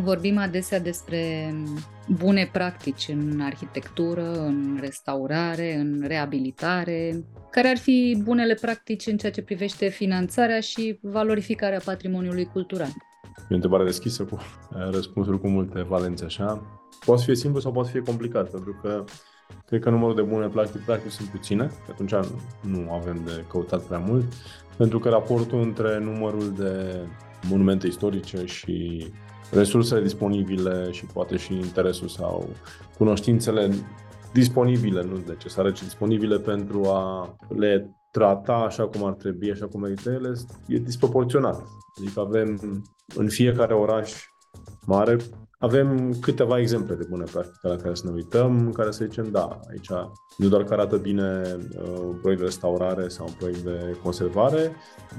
[0.03, 1.55] Vorbim adesea despre
[2.09, 7.25] bune practici în arhitectură, în restaurare, în reabilitare.
[7.51, 12.93] Care ar fi bunele practici în ceea ce privește finanțarea și valorificarea patrimoniului cultural?
[13.39, 14.39] E o întrebare deschisă cu
[14.97, 16.81] răspunsuri cu multe valențe așa.
[17.05, 19.05] Poate fi simplu sau poate fi complicat, pentru că
[19.67, 22.15] cred că numărul de bune practici, practic sunt puține, atunci
[22.61, 24.25] nu avem de căutat prea mult,
[24.77, 26.97] pentru că raportul între numărul de
[27.49, 29.07] monumente istorice și
[29.51, 32.49] resursele disponibile și poate și interesul sau
[32.99, 33.71] cunoștințele
[34.33, 39.81] disponibile, nu necesare, ci disponibile pentru a le trata așa cum ar trebui, așa cum
[39.81, 40.33] merită ele,
[40.67, 41.63] e disproporționat.
[41.99, 42.59] Adică avem
[43.15, 44.13] în fiecare oraș
[44.87, 45.17] mare
[45.59, 49.31] avem câteva exemple de bune practici la care să ne uităm, în care să zicem,
[49.31, 49.89] da, aici
[50.37, 51.43] nu doar că arată bine
[51.83, 54.73] uh, un proiect de restaurare sau un proiect de conservare,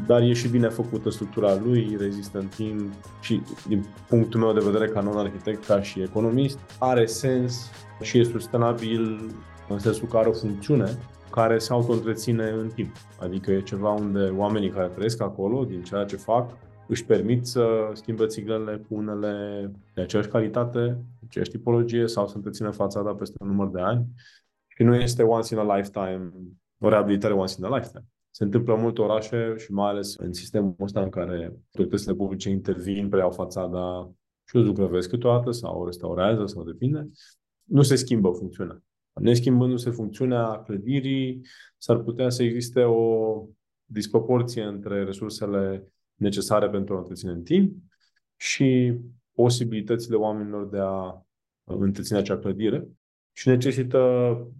[0.07, 4.69] dar e și bine făcută structura lui, rezistă în timp și, din punctul meu de
[4.69, 7.69] vedere, ca non-arhitect, ca și economist, are sens
[8.01, 9.31] și e sustenabil
[9.69, 10.97] în sensul că are o funcțiune
[11.31, 12.95] care se auto-întreține în timp.
[13.19, 16.51] Adică e ceva unde oamenii care trăiesc acolo, din ceea ce fac,
[16.89, 22.71] își permit să schimbă țiglele cu unele de aceeași calitate, aceeași tipologie sau să întrețină
[22.71, 24.05] fațada peste un număr de ani.
[24.67, 26.31] Și nu este once in a lifetime,
[26.79, 28.05] o reabilitare once in a lifetime.
[28.29, 32.49] Se întâmplă în multe orașe și mai ales în sistemul ăsta în care autoritățile publice
[32.49, 34.11] intervin, preiau fațada
[34.47, 37.09] și o zugrăvesc câteodată sau o restaurează sau depinde.
[37.63, 38.83] Nu se schimbă funcțiunea.
[39.13, 41.41] Neschimbându-se funcțiunea clădirii,
[41.77, 43.43] s-ar putea să existe o
[43.85, 47.75] disproporție între resursele necesare pentru a întreține în timp
[48.35, 48.97] și
[49.33, 51.25] posibilitățile oamenilor de a
[51.63, 52.87] întreține acea clădire
[53.31, 53.99] și necesită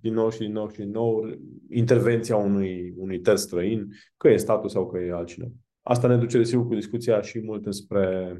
[0.01, 1.29] din nou și din nou și din nou
[1.69, 5.51] intervenția unui, unui terț străin, că e statul sau că e altcineva.
[5.81, 8.37] Asta ne duce, desigur, cu discuția și mult despre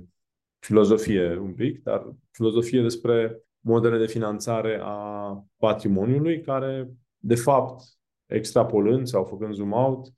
[0.60, 7.84] filozofie un pic, dar filozofie despre modele de finanțare a patrimoniului care, de fapt,
[8.26, 10.14] extrapolând sau făcând zoom out,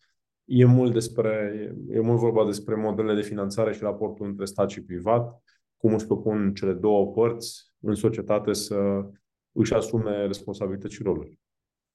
[0.54, 1.54] E mult, despre,
[1.90, 5.44] e mult vorba despre modelele de finanțare și raportul între stat și privat,
[5.78, 8.76] cum își propun cele două părți în societate să
[9.52, 11.40] își asume responsabilități și roluri.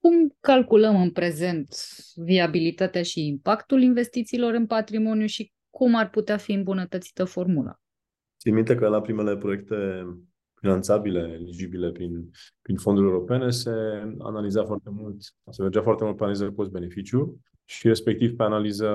[0.01, 1.69] Cum calculăm în prezent
[2.14, 7.81] viabilitatea și impactul investițiilor în patrimoniu și cum ar putea fi îmbunătățită formula?
[8.38, 9.77] Țin minte că la primele proiecte
[10.55, 12.31] finanțabile, eligibile prin,
[12.62, 13.71] prin fonduri europene, se
[14.19, 15.16] analiza foarte mult,
[15.51, 18.88] se mergea foarte mult pe analiză cost-beneficiu și respectiv pe analiză,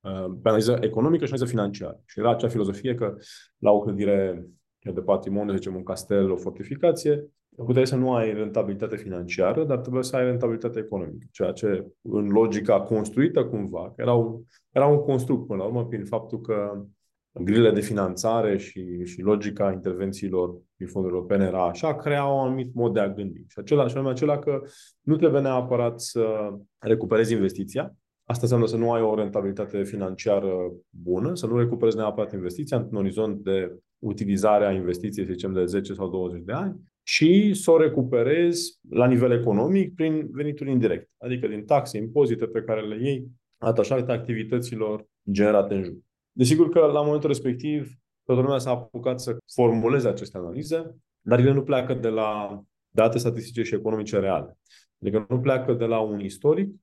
[0.00, 2.00] uh, pe analiză economică și analiză financiară.
[2.06, 3.16] Și era acea filozofie că
[3.58, 4.46] la o clădire
[4.78, 9.78] de patrimoniu, să zicem un castel, o fortificație, puteai să nu ai rentabilitate financiară, dar
[9.78, 11.26] trebuie să ai rentabilitate economică.
[11.30, 15.86] Ceea ce, în logica construită cumva, că era un, era un construct până la urmă,
[15.86, 16.84] prin faptul că
[17.32, 22.74] grile de finanțare și, și logica intervențiilor din fonduri europene era așa, crea un anumit
[22.74, 23.44] mod de a gândi.
[23.48, 24.60] Și acela, și anume acela că
[25.00, 31.34] nu trebuie neapărat să recuperezi investiția, Asta înseamnă să nu ai o rentabilitate financiară bună,
[31.34, 35.92] să nu recuperezi neapărat investiția într-un orizont de utilizare a investiției, să zicem, de 10
[35.92, 41.46] sau 20 de ani, și să o recuperezi la nivel economic prin venituri indirecte, adică
[41.46, 43.26] din taxe, impozite pe care le iei
[43.58, 45.96] atașate activităților generate în jur.
[46.32, 47.92] Desigur că la momentul respectiv
[48.24, 53.18] toată lumea s-a apucat să formuleze aceste analize, dar ele nu pleacă de la date
[53.18, 54.58] statistice și economice reale.
[55.00, 56.74] Adică nu pleacă de la un istoric,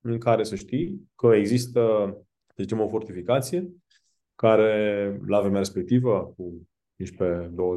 [0.00, 2.12] în care să știi că există,
[2.46, 3.72] să zicem, o fortificație
[4.34, 6.68] care, la vremea respectivă, cu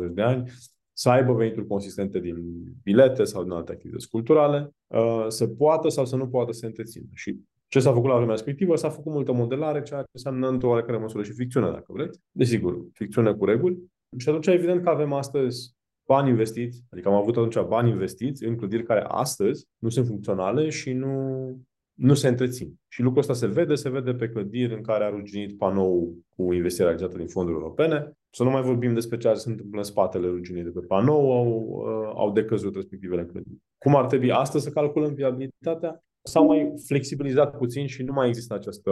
[0.10, 0.52] 15-20 de ani,
[0.94, 2.36] să aibă venituri consistente din
[2.84, 7.08] bilete sau din alte activități culturale, uh, să poată sau să nu poată să întrețină.
[7.14, 7.40] Și
[7.72, 8.76] ce s-a făcut la vremea respectivă?
[8.76, 12.20] S-a făcut multă modelare, ceea ce înseamnă într-o oarecare măsură și ficțiune, dacă vreți.
[12.32, 13.78] Desigur, ficțiune cu reguli.
[14.18, 15.76] Și atunci, evident că avem astăzi
[16.08, 20.70] bani investiți, adică am avut atunci bani investiți în clădiri care astăzi nu sunt funcționale
[20.70, 21.46] și nu,
[21.94, 22.76] nu se întrețin.
[22.88, 26.54] Și lucrul ăsta se vede, se vede pe clădiri în care a ruginit panou cu
[26.54, 28.12] investirea realizată din fonduri europene.
[28.30, 31.32] Să nu mai vorbim despre ceea ce se întâmplă în spatele ruginii de pe panou,
[31.32, 33.62] au, uh, au decăzut respectivele clădiri.
[33.78, 36.04] Cum ar trebui astăzi să calculăm viabilitatea?
[36.24, 38.92] S-au mai flexibilizat puțin și nu mai există această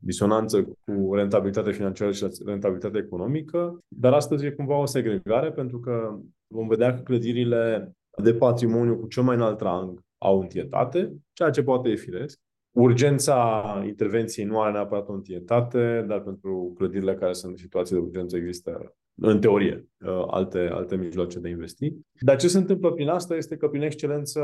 [0.00, 6.18] disonanță cu rentabilitatea financiară și rentabilitatea economică, dar astăzi e cumva o segregare pentru că
[6.46, 7.92] vom vedea că clădirile
[8.22, 12.38] de patrimoniu cu cel mai înalt rang au întietate, ceea ce poate e firesc.
[12.76, 18.00] Urgența intervenției nu are neapărat o întietate, dar pentru clădirile care sunt în situații de
[18.00, 21.92] urgență există, în teorie, uh, alte, alte mijloace de investi.
[22.20, 24.40] Dar ce se întâmplă prin asta este că, prin excelență,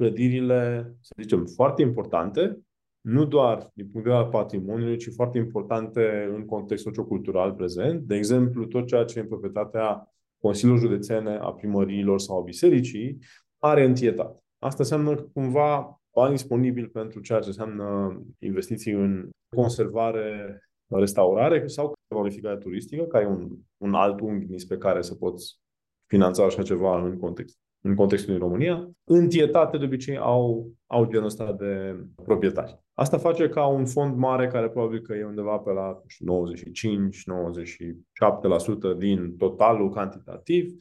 [0.00, 2.58] clădirile, să zicem, foarte importante,
[3.00, 8.00] nu doar din punct de vedere al patrimoniului, ci foarte importante în context sociocultural prezent.
[8.02, 13.18] De exemplu, tot ceea ce e în proprietatea Consiliului Județene, a primăriilor sau a bisericii,
[13.58, 14.38] are întietate.
[14.58, 21.92] Asta înseamnă că cumva bani disponibili pentru ceea ce înseamnă investiții în conservare, restaurare sau
[22.14, 25.60] valorificare turistică, care e un, un alt unghi pe care să poți
[26.06, 31.26] finanța așa ceva în context în contextul din România, întietate de obicei au, au genul
[31.26, 32.78] ăsta de proprietari.
[32.94, 36.02] Asta face ca un fond mare, care probabil că e undeva pe la
[38.94, 40.72] 95-97% din totalul cantitativ,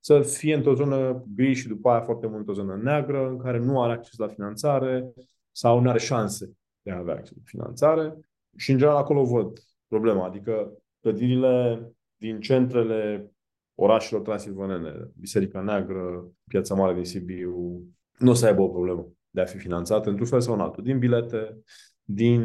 [0.00, 3.58] să fie într-o zonă gri și după aia foarte mult o zonă neagră, în care
[3.58, 5.12] nu are acces la finanțare
[5.50, 6.52] sau nu are șanse
[6.82, 8.14] de a avea acces la finanțare.
[8.56, 11.80] Și în general acolo văd problema, adică clădirile
[12.16, 13.30] din centrele
[13.78, 17.82] orașelor transilvanene, Biserica Neagră, Piața Mare din Sibiu,
[18.18, 20.82] nu o să aibă o problemă de a fi finanțată într-un fel sau în altul,
[20.82, 21.58] din bilete,
[22.02, 22.42] din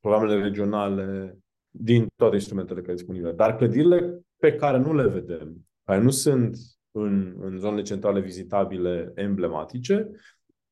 [0.00, 1.38] programele regionale,
[1.70, 3.32] din toate instrumentele care disponibile.
[3.32, 6.56] Dar clădirile pe care nu le vedem, care nu sunt
[6.90, 10.10] în, în zonele centrale vizitabile emblematice,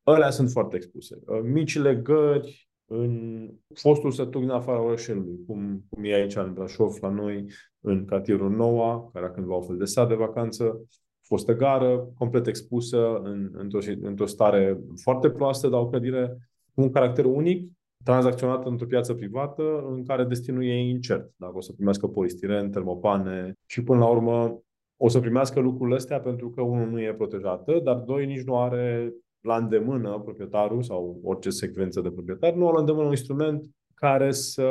[0.03, 1.19] alea sunt foarte expuse.
[1.43, 7.09] Micile gări, în fostul sătuc din afara orășelului, cum, cum e aici în Brașov, la
[7.09, 7.45] noi,
[7.79, 10.81] în cartierul Noua, care era cândva o fel de sat de vacanță,
[11.21, 16.37] fostă gară, complet expusă, în, într-o, într-o stare foarte proastă, dar o clădire
[16.73, 17.71] cu un caracter unic,
[18.03, 21.31] tranzacționată într-o piață privată, în care destinul e incert.
[21.35, 24.61] Dacă o să primească polistiren, termopane și până la urmă
[24.97, 28.59] o să primească lucrurile astea pentru că unul nu e protejată, dar doi nici nu
[28.59, 29.13] are
[29.47, 34.31] la îndemână proprietarul sau orice secvență de proprietar, nu are la îndemână un instrument care
[34.31, 34.63] să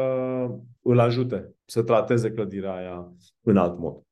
[0.82, 3.12] îl ajute să trateze clădirea aia
[3.42, 4.05] în alt mod.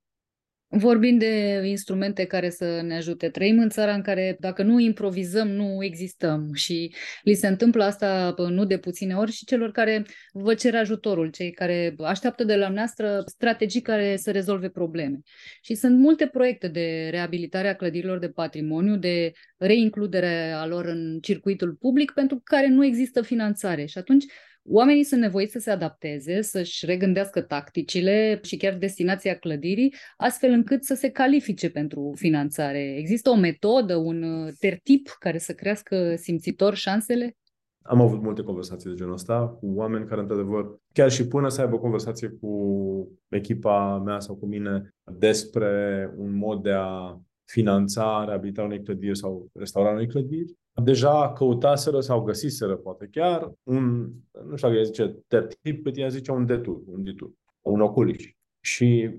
[0.77, 3.29] Vorbim de instrumente care să ne ajute.
[3.29, 8.35] Trăim în țara în care dacă nu improvizăm, nu existăm și li se întâmplă asta
[8.37, 12.69] nu de puține ori și celor care vă cer ajutorul, cei care așteaptă de la
[12.69, 15.19] noastră strategii care să rezolve probleme.
[15.63, 21.19] Și sunt multe proiecte de reabilitare a clădirilor de patrimoniu, de reincludere a lor în
[21.21, 23.85] circuitul public pentru care nu există finanțare.
[23.85, 24.25] Și atunci
[24.69, 30.85] Oamenii sunt nevoiți să se adapteze, să-și regândească tacticile și chiar destinația clădirii, astfel încât
[30.85, 32.97] să se califice pentru finanțare.
[32.97, 37.37] Există o metodă, un uh, tertip care să crească simțitor șansele?
[37.83, 41.61] Am avut multe conversații de genul ăsta cu oameni care, într-adevăr, chiar și până să
[41.61, 48.25] aibă o conversație cu echipa mea sau cu mine despre un mod de a finanța
[48.27, 54.11] reabilitarea unei clădiri sau restaurarea unei clădiri, deja căutaseră sau găsiseră poate chiar un,
[54.49, 58.33] nu știu dacă zice tertip, cât ea zice un detur, un detur, un oculiș.
[58.61, 59.11] Și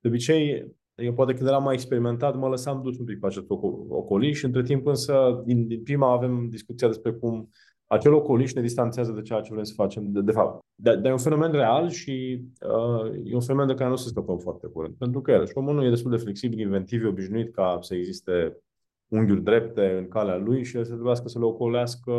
[0.00, 3.46] de obicei, eu poate când eram mai experimentat, mă lăsam dus un pic pe acest
[3.88, 4.42] ocoliș.
[4.42, 7.50] Între timp însă, din, din prima avem discuția despre cum
[7.86, 10.64] acel ocoliș ne distanțează de ceea ce vrem să facem, de, de fapt.
[10.74, 14.08] Dar de e un fenomen real și uh, e un fenomen de care nu se
[14.08, 14.94] scăpăm foarte curând.
[14.94, 18.56] Pentru că, și omul nu e destul de flexibil, inventiv, obișnuit ca să existe
[19.10, 22.12] unghiuri drepte în calea lui și el să trebuiască să le ocolească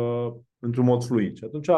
[0.58, 1.36] într-un mod fluid.
[1.36, 1.68] Și atunci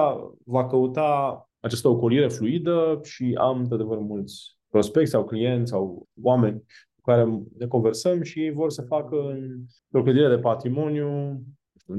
[0.44, 6.58] va căuta această ocolire fluidă și am, de adevăr, mulți prospecți sau clienți sau oameni
[6.94, 9.16] cu care ne conversăm și ei vor să facă
[9.90, 11.40] în o clădire de patrimoniu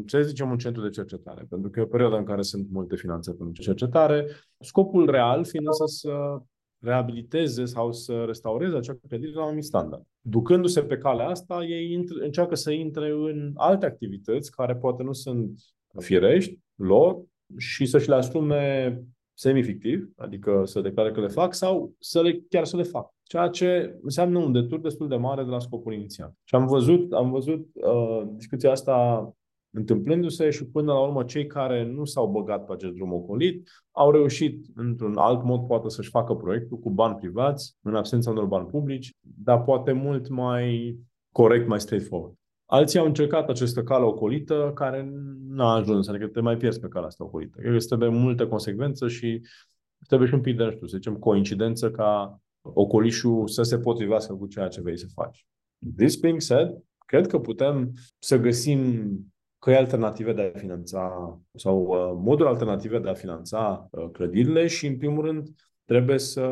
[0.05, 2.95] ce zicem un centru de cercetare, pentru că e o perioadă în care sunt multe
[2.95, 4.27] finanțe pentru cercetare.
[4.59, 6.41] Scopul real fiind însă să
[6.79, 10.03] reabiliteze sau să restaureze acea clădire la un anumit standard.
[10.21, 15.13] Ducându-se pe calea asta, ei intre, încearcă să intre în alte activități care poate nu
[15.13, 15.59] sunt
[15.97, 17.23] firești lor,
[17.57, 19.03] și să-și le asume
[19.33, 23.13] semi-fictiv, adică să declare că le fac sau să le, chiar să le fac.
[23.23, 26.33] Ceea ce înseamnă un detur destul de mare de la scopul inițial.
[26.43, 29.33] Și am văzut, am văzut uh, discuția asta
[29.75, 34.11] întâmplându-se și până la urmă cei care nu s-au băgat pe acest drum ocolit au
[34.11, 38.67] reușit într-un alt mod poate să-și facă proiectul cu bani privați, în absența unor bani
[38.67, 40.97] publici, dar poate mult mai
[41.31, 42.35] corect, mai straightforward.
[42.65, 45.11] Alții au încercat această cale ocolită care
[45.47, 47.59] n-a ajuns, adică te mai pierzi pe calea asta ocolită.
[47.59, 49.41] Cred că trebuie multă consecvență și
[50.07, 54.47] trebuie și un pic de, știu, să zicem, coincidență ca ocolișul să se potrivească cu
[54.47, 55.45] ceea ce vrei să faci.
[55.97, 56.69] This being said,
[57.05, 59.09] cred că putem să găsim
[59.65, 64.87] căi alternative de a finanța sau uh, moduri alternative de a finanța uh, clădirile și,
[64.87, 65.49] în primul rând,
[65.85, 66.47] trebuie să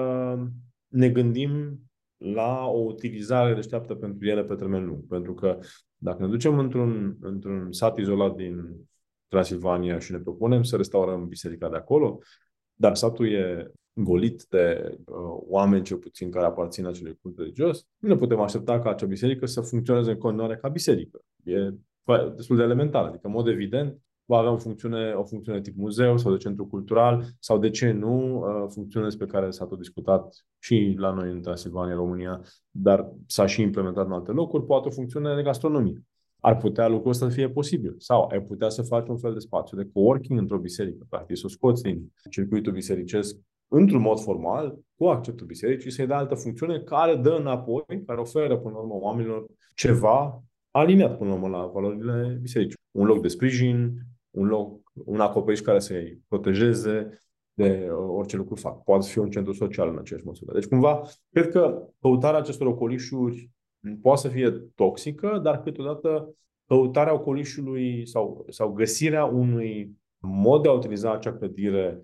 [0.88, 1.80] ne gândim
[2.18, 5.08] la o utilizare deșteaptă pentru ele pe termen lung.
[5.08, 5.60] Pentru că
[5.98, 8.88] dacă ne ducem într-un, într-un sat izolat din
[9.28, 12.20] Transilvania și ne propunem să restaurăm biserica de acolo,
[12.74, 15.16] dar satul e golit de uh,
[15.48, 19.46] oameni cel puțin care aparțin acelui cult religios, nu ne putem aștepta ca acea biserică
[19.46, 21.20] să funcționeze în continuare ca biserică.
[21.44, 21.74] E
[22.36, 23.04] destul de elementar.
[23.04, 26.66] Adică, în mod evident, va avea o funcțiune, o funcțiune tip muzeu sau de centru
[26.66, 31.32] cultural sau, de ce nu, uh, funcțiune despre care s-a tot discutat și la noi
[31.32, 36.04] în Transilvania, România, dar s-a și implementat în alte locuri, poate o funcțiune de gastronomie.
[36.40, 37.96] Ar putea lucrul ăsta să fie posibil.
[37.98, 41.44] Sau ai putea să faci un fel de spațiu de coworking într-o biserică, practic să
[41.46, 43.36] o scoți din circuitul bisericesc
[43.68, 48.58] într-un mod formal, cu acceptul bisericii, să-i dea altă funcțiune care dă înapoi, care oferă
[48.58, 49.46] până la urmă oamenilor
[49.76, 50.44] ceva
[50.74, 52.78] aliniat până la urmă la valorile bisericii.
[52.92, 53.98] Un loc de sprijin,
[54.32, 57.20] un loc, un acoperiș care să-i protejeze
[57.54, 58.84] de orice lucru fac.
[58.84, 60.54] Poate fi un centru social în aceeași măsură.
[60.54, 61.02] Deci, cumva,
[61.32, 63.52] cred că căutarea acestor ocolișuri
[64.02, 70.72] poate să fie toxică, dar câteodată căutarea ocolișului sau, sau găsirea unui mod de a
[70.72, 72.00] utiliza acea clădire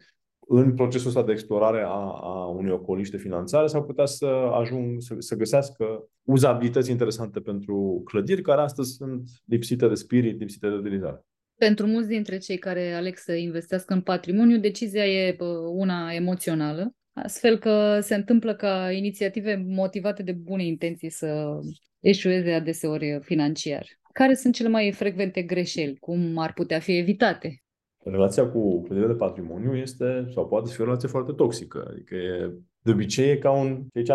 [0.51, 5.01] în procesul ăsta de explorare a, a unui ocoliș de finanțare s-ar putea să ajung
[5.01, 10.75] să, să găsească uzabilități interesante pentru clădiri care astăzi sunt lipsite de spirit, lipsite de
[10.75, 11.25] utilizare.
[11.55, 15.37] Pentru mulți dintre cei care aleg să investească în patrimoniu, decizia e
[15.73, 21.59] una emoțională, astfel că se întâmplă ca inițiative motivate de bune intenții să
[21.99, 23.85] eșueze adeseori financiar.
[24.13, 25.97] Care sunt cele mai frecvente greșeli?
[25.97, 27.63] Cum ar putea fi evitate?
[28.11, 31.87] Relația cu clădirea de patrimoniu este, sau poate fi o relație foarte toxică.
[31.89, 33.85] Adică e, de obicei e ca un...
[33.93, 34.11] Aici,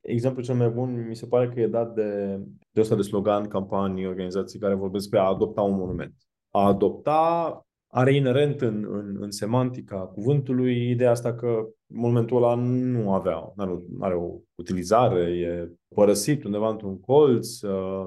[0.00, 2.40] exemplu cel mai bun mi se pare că e dat de,
[2.70, 6.14] de ăsta de slogan, campanii, organizații care vorbesc pe a adopta un monument.
[6.50, 13.12] A adopta are inerent în, în, în semantica cuvântului ideea asta că monumentul ăla nu
[13.12, 18.06] avea, nu are o utilizare, e părăsit undeva într-un colț, uh,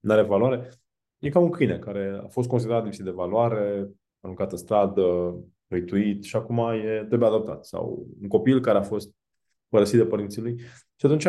[0.00, 0.68] nu are valoare.
[1.18, 3.90] E ca un câine care a fost considerat lipsit de valoare,
[4.20, 5.34] aruncat în stradă,
[5.68, 7.64] hăituit și acum e, trebuie adoptat.
[7.64, 9.10] Sau un copil care a fost
[9.68, 10.58] părăsit de părinții lui.
[10.96, 11.26] Și atunci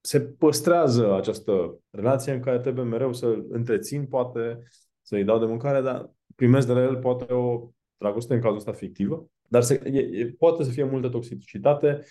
[0.00, 4.58] se păstrează această relație în care trebuie mereu să întrețin, poate
[5.02, 8.72] să-i dau de mâncare, dar primesc de la el poate o dragoste în cazul ăsta
[8.72, 12.04] fictivă, dar se, e, e, poate să fie multă toxicitate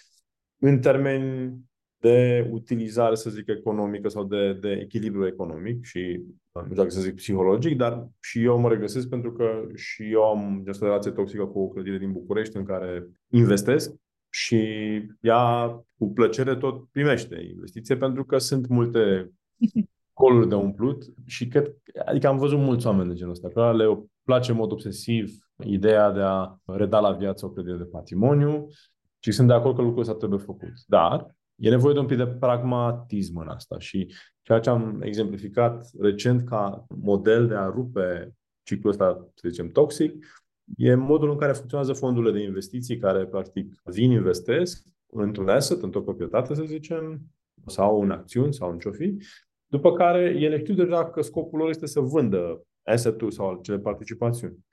[0.60, 1.58] în termeni
[2.00, 6.24] de utilizare, să zic, economică sau de, de echilibru economic și,
[6.54, 10.24] nu știu dacă să zic psihologic, dar și eu mă regăsesc pentru că și eu
[10.24, 13.94] am această relație toxică cu o clădire din București în care investesc
[14.30, 14.62] și
[15.22, 15.68] ea
[15.98, 19.32] cu plăcere tot primește investiție pentru că sunt multe
[20.14, 21.76] coluri de umplut și cred,
[22.06, 25.32] adică am văzut mulți oameni de genul ăsta, că le place în mod obsesiv
[25.66, 28.68] ideea de a reda la viață o clădire de patrimoniu
[29.20, 30.74] și sunt de acord că lucrul ăsta trebuie făcut.
[30.88, 35.90] Dar E nevoie de un pic de pragmatism în asta și ceea ce am exemplificat
[36.00, 40.26] recent ca model de a rupe ciclul ăsta, să zicem, toxic,
[40.78, 46.02] e modul în care funcționează fondurile de investiții care, practic, vin, investesc într-un asset, într-o
[46.02, 47.22] proprietate, să zicem,
[47.66, 49.18] sau în acțiuni, sau în ce fi,
[49.68, 54.66] după care ele știu deja că scopul lor este să vândă asset-ul sau cele participațiuni.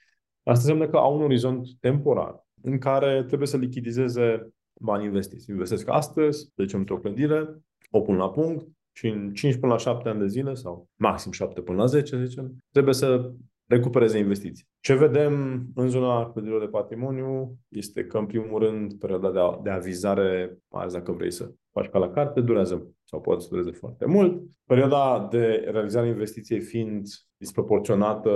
[0.42, 5.50] Asta înseamnă că au un orizont temporar în care trebuie să lichidizeze bani investiți.
[5.50, 7.58] Investesc astăzi, zicem, într-o clădire,
[7.90, 11.32] o pun la punct și în 5 până la 7 ani de zile sau maxim
[11.32, 13.32] 7 până la 10, zicem, trebuie să
[13.66, 14.66] recupereze investiții.
[14.80, 19.70] Ce vedem în zona clădirilor de patrimoniu este că, în primul rând, perioada de, de
[19.70, 23.70] avizare, mai ales dacă vrei să faci ca la carte, durează sau poate să dureze
[23.70, 24.42] foarte mult.
[24.66, 27.06] Perioada de realizare a investiției fiind
[27.36, 28.30] disproporționată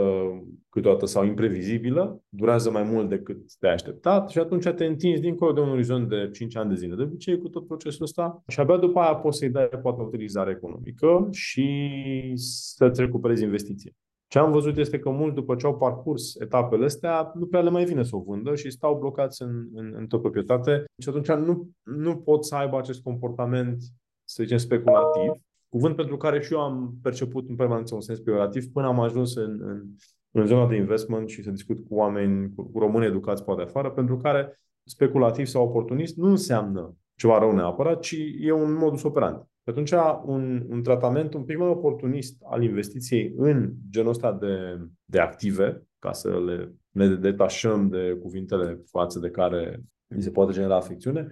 [0.68, 5.60] câteodată sau imprevizibilă, durează mai mult decât te-ai așteptat și atunci te întinzi dincolo de
[5.60, 6.94] un orizont de 5 ani de zile.
[6.94, 10.50] De obicei, cu tot procesul ăsta și abia după aia poți să-i dai poate utilizare
[10.50, 13.96] economică și să-ți recuperezi investiție.
[14.28, 17.70] Ce am văzut este că mult după ce au parcurs etapele astea, nu prea le
[17.70, 21.28] mai vine să o vândă și stau blocați în, în, în tot proprietate și atunci
[21.28, 23.82] nu, nu pot să aibă acest comportament,
[24.24, 25.32] să zicem, speculativ,
[25.68, 29.36] cuvânt pentru care și eu am perceput în permanență un sens peorativ până am ajuns
[29.36, 29.82] în, în,
[30.30, 33.90] în zona de investment și să discut cu oameni, cu, cu români educați poate afară,
[33.90, 39.46] pentru care speculativ sau oportunist nu înseamnă ceva rău neapărat, ci e un modus operandi.
[39.68, 39.92] Atunci,
[40.24, 45.86] un, un tratament un pic mai oportunist al investiției în genul ăsta de, de active,
[45.98, 49.82] ca să le, ne detașăm de cuvintele față de care
[50.14, 51.28] mi se poate genera afecțiune,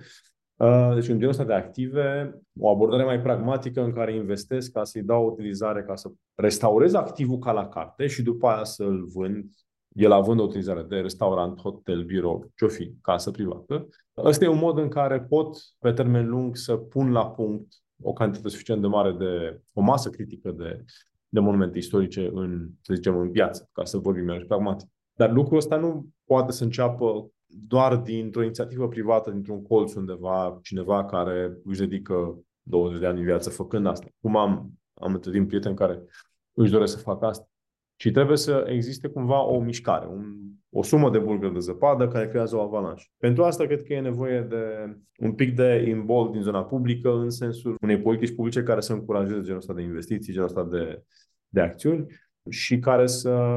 [0.57, 4.84] uh, deci, în genul ăsta de active, o abordare mai pragmatică în care investesc ca
[4.84, 9.45] să-i dau utilizare, ca să restaurez activul ca la carte și după aia să-l vând
[9.89, 13.89] el având o utilizare de restaurant, hotel, birou, ce-o fi, casă privată.
[14.16, 17.66] Ăsta e un mod în care pot, pe termen lung, să pun la punct
[18.03, 20.84] o cantitate suficient de mare de, o masă critică de,
[21.28, 24.88] de monumente istorice în, să zicem, în piață, ca să vorbim mai pragmatic.
[25.14, 31.05] Dar lucrul ăsta nu poate să înceapă doar dintr-o inițiativă privată, dintr-un colț undeva, cineva
[31.05, 34.07] care își dedică 20 de ani în viață făcând asta.
[34.20, 36.03] Cum am, am întâlnit prieteni care
[36.53, 37.49] își doresc să facă asta
[37.97, 40.34] ci trebuie să existe cumva o mișcare, un,
[40.70, 43.07] o sumă de bulgări de zăpadă care creează o avalanșă.
[43.16, 47.30] Pentru asta cred că e nevoie de un pic de imbol din zona publică, în
[47.30, 51.03] sensul unei politici publice care să încurajeze genul ăsta de investiții, genul ăsta de,
[51.49, 52.07] de acțiuni
[52.51, 53.57] și care să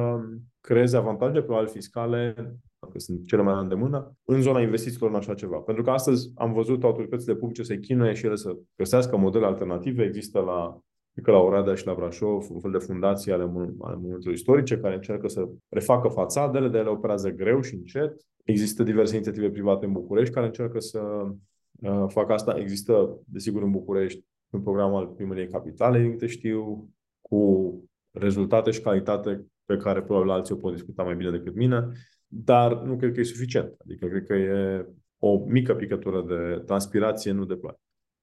[0.61, 2.35] creeze avantaje, probabil fiscale,
[2.91, 5.57] că sunt cele mai la îndemână, în zona investițiilor în așa ceva.
[5.57, 10.03] Pentru că astăzi am văzut autoritățile publice să chinuie și ele să găsească modele alternative.
[10.03, 10.79] Există la
[11.21, 14.95] că la Oradea și la Brașov, un fel de fundație ale, ale monumentelor istorice care
[14.95, 18.21] încearcă să refacă fațadele, de ele operează greu și încet.
[18.43, 21.01] Există diverse inițiative private în București care încearcă să
[21.81, 22.57] uh, facă asta.
[22.57, 26.89] Există, desigur, în București un program al primăriei capitale, din câte știu,
[27.21, 27.73] cu
[28.11, 31.87] rezultate și calitate pe care probabil alții o pot discuta mai bine decât mine,
[32.27, 33.75] dar nu cred că e suficient.
[33.77, 34.85] Adică cred că e
[35.17, 37.77] o mică picătură de transpirație, nu de ploaie.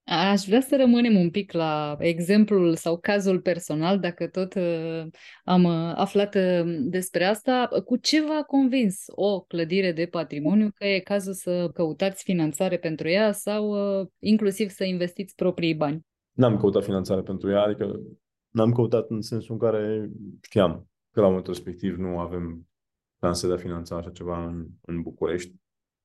[0.08, 5.06] Aș vrea să rămânem un pic la exemplul sau cazul personal, dacă tot uh,
[5.44, 7.68] am uh, aflat uh, despre asta.
[7.84, 13.08] Cu ce v-a convins o clădire de patrimoniu că e cazul să căutați finanțare pentru
[13.08, 13.68] ea sau
[14.00, 16.06] uh, inclusiv să investiți proprii bani?
[16.32, 18.00] N-am căutat finanțare pentru ea, adică
[18.50, 20.10] n-am căutat în sensul în care
[20.42, 22.66] știam că la momentul respectiv nu avem
[23.20, 25.54] șanse de a finanța așa ceva în, în București.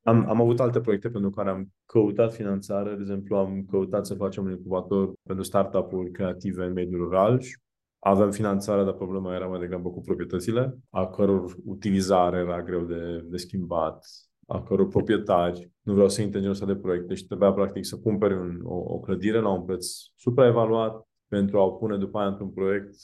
[0.04, 4.16] Am, am avut alte proiecte pentru care am căutat finanțare, de exemplu, am căutat să
[4.16, 7.58] facem un incubator pentru startup-uri creative în mediul rural și
[8.00, 13.26] aveam finanțare, dar problema era mai degrabă cu proprietățile, a căror utilizare era greu de,
[13.26, 14.06] de schimbat,
[14.48, 17.08] a căror proprietari nu vreau să intre în genul de proiect.
[17.08, 21.64] Deci trebuia practic să cumperi un, o, o clădire la un preț supraevaluat pentru a
[21.64, 22.96] o pune după aia într-un proiect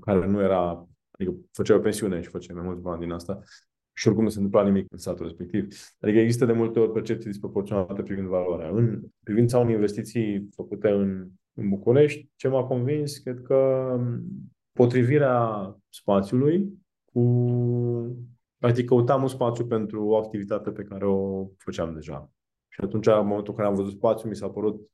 [0.00, 3.42] care nu era, adică făceai o pensiune și făceai mai mulți bani din asta
[3.92, 5.66] și oricum nu se întâmpla nimic în satul respectiv.
[6.00, 8.68] Adică există de multe ori percepții disproporționate privind valoarea.
[8.68, 13.90] În privința unei investiții făcute în, în București, ce m-a convins, cred că
[14.72, 16.72] potrivirea spațiului
[17.12, 17.20] cu...
[18.58, 22.32] Practic căutam un spațiu pentru o activitate pe care o făceam deja.
[22.68, 24.90] Și atunci, în momentul în care am văzut spațiul, mi s-a părut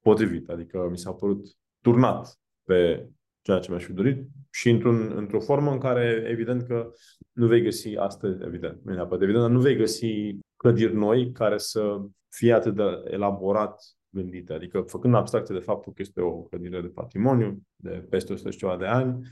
[0.00, 1.46] potrivit, adică mi s-a părut
[1.80, 3.08] turnat pe
[3.42, 6.90] ceea ce mi-aș fi dorit și într-un, într-o formă în care, evident că
[7.32, 11.58] nu vei găsi astăzi, evident, nu neapărat evident, dar nu vei găsi clădiri noi care
[11.58, 14.52] să fie atât de elaborat gândite.
[14.52, 18.58] Adică făcând abstracție de faptul că este o clădire de patrimoniu de peste 100 și
[18.58, 19.28] ceva de ani,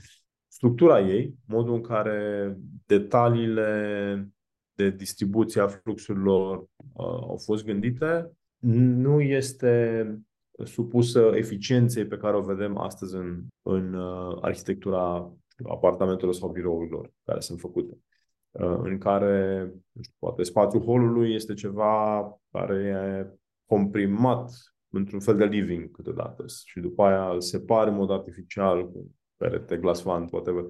[0.47, 4.31] structura ei, modul în care detaliile
[4.73, 6.65] de distribuție a fluxurilor uh,
[7.03, 10.05] au fost gândite, nu este
[10.65, 15.33] supusă eficienței pe care o vedem astăzi în, în uh, arhitectura
[15.69, 17.97] apartamentelor sau birourilor care sunt făcute.
[18.51, 24.51] Uh, în care, nu știu, poate spațiul holului este ceva care e comprimat
[24.89, 29.77] într-un fel de living câteodată și după aia îl separ în mod artificial cu perete,
[29.77, 30.63] glasfant, whatever.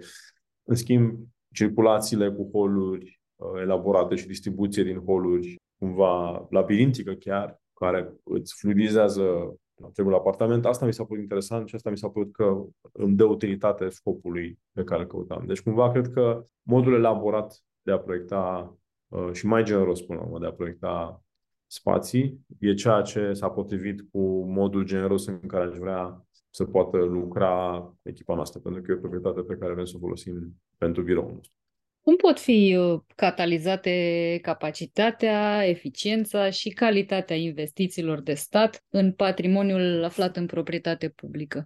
[0.63, 1.19] În schimb,
[1.53, 9.55] circulațiile cu holuri uh, elaborate și distribuție din holuri cumva labirintică chiar, care îți fluidizează
[9.86, 10.65] întregul apartament.
[10.65, 14.59] Asta mi s-a părut interesant și asta mi s-a părut că îmi dă utilitate scopului
[14.71, 15.43] pe care îl căutam.
[15.45, 18.75] Deci cumva cred că modul elaborat de a proiecta
[19.07, 21.23] uh, și mai generos până la urmă de a proiecta
[21.67, 26.97] spații e ceea ce s-a potrivit cu modul generos în care aș vrea să poată
[26.97, 31.03] lucra echipa noastră, pentru că e o proprietate pe care vrem să o folosim pentru
[31.03, 31.61] biroul nostru.
[32.02, 40.38] Cum pot fi uh, catalizate capacitatea, eficiența și calitatea investițiilor de stat în patrimoniul aflat
[40.38, 41.66] în proprietate publică?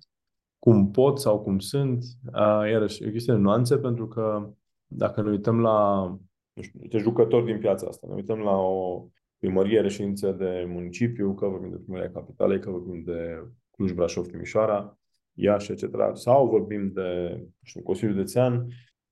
[0.66, 4.50] cum pot sau cum sunt, uh, iarăși, e o chestie de nuanțe, pentru că
[4.88, 6.08] dacă ne uităm la,
[6.54, 9.06] nu știu, uite, jucători din piața asta, ne uităm la o
[9.38, 14.98] primărie, reședință de municipiu, că vorbim de primăria capitalei, că vorbim de Cluj, Brașov, Timișoara,
[15.34, 15.84] Iași, etc.
[16.14, 18.68] Sau vorbim de știu, Consiliul Județean,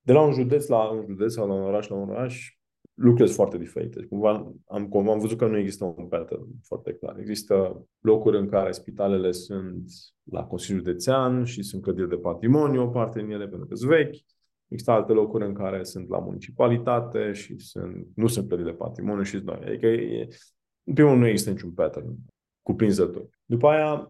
[0.06, 2.58] de la un județ la un județ sau la un oraș la un oraș,
[2.94, 4.00] lucruri sunt foarte diferite.
[4.00, 7.20] Deci, cumva am, cumva am văzut că nu există un pattern foarte clar.
[7.20, 9.92] Există locuri în care spitalele sunt
[10.24, 13.90] la Consiliul Județean și sunt clădiri de patrimoniu, o parte din ele pentru că sunt
[13.90, 14.16] vechi.
[14.68, 19.24] Există alte locuri în care sunt la municipalitate și sunt, nu sunt clădiri de patrimoniu
[19.24, 19.60] și sunt noi.
[19.66, 20.28] Adică, e,
[20.84, 22.16] în primul nu există niciun pattern
[22.62, 23.30] cuprinzător.
[23.46, 24.08] După aia,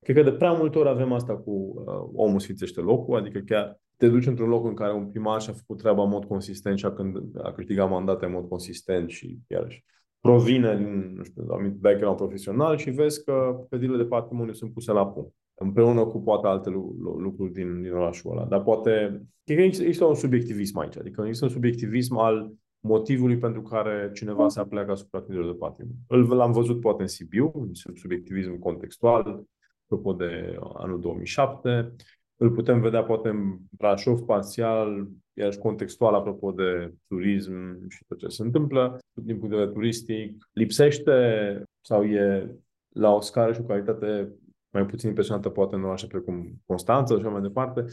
[0.00, 3.80] cred că de prea multe ori avem asta cu uh, omul sfințește locul, adică chiar
[3.98, 6.84] te duci într-un loc în care un primar și-a făcut treaba în mod consistent și
[6.84, 9.84] a, când, a câștigat mandate în mod consistent și iarăși
[10.20, 14.92] provine din, nu știu, anumit background profesional și vezi că clădirile de patrimoniu sunt puse
[14.92, 16.70] la punct împreună cu poate alte
[17.18, 18.44] lucruri din, din orașul ăla.
[18.44, 23.62] Dar poate, cred că există un subiectivism aici, adică există un subiectivism al motivului pentru
[23.62, 25.98] care cineva se apleacă asupra clădirilor de patrimoniu.
[26.06, 29.44] Îl l-am văzut poate în Sibiu, un subiectivism contextual,
[29.84, 31.94] apropo de anul 2007,
[32.40, 38.26] îl putem vedea poate în Brașov parțial, iarăși contextual apropo de turism și tot ce
[38.26, 42.56] se întâmplă, din punct de vedere turistic, lipsește sau e
[42.88, 44.32] la o scară și o calitate
[44.70, 47.84] mai puțin impresionantă poate în orașe precum Constanța și așa mai departe,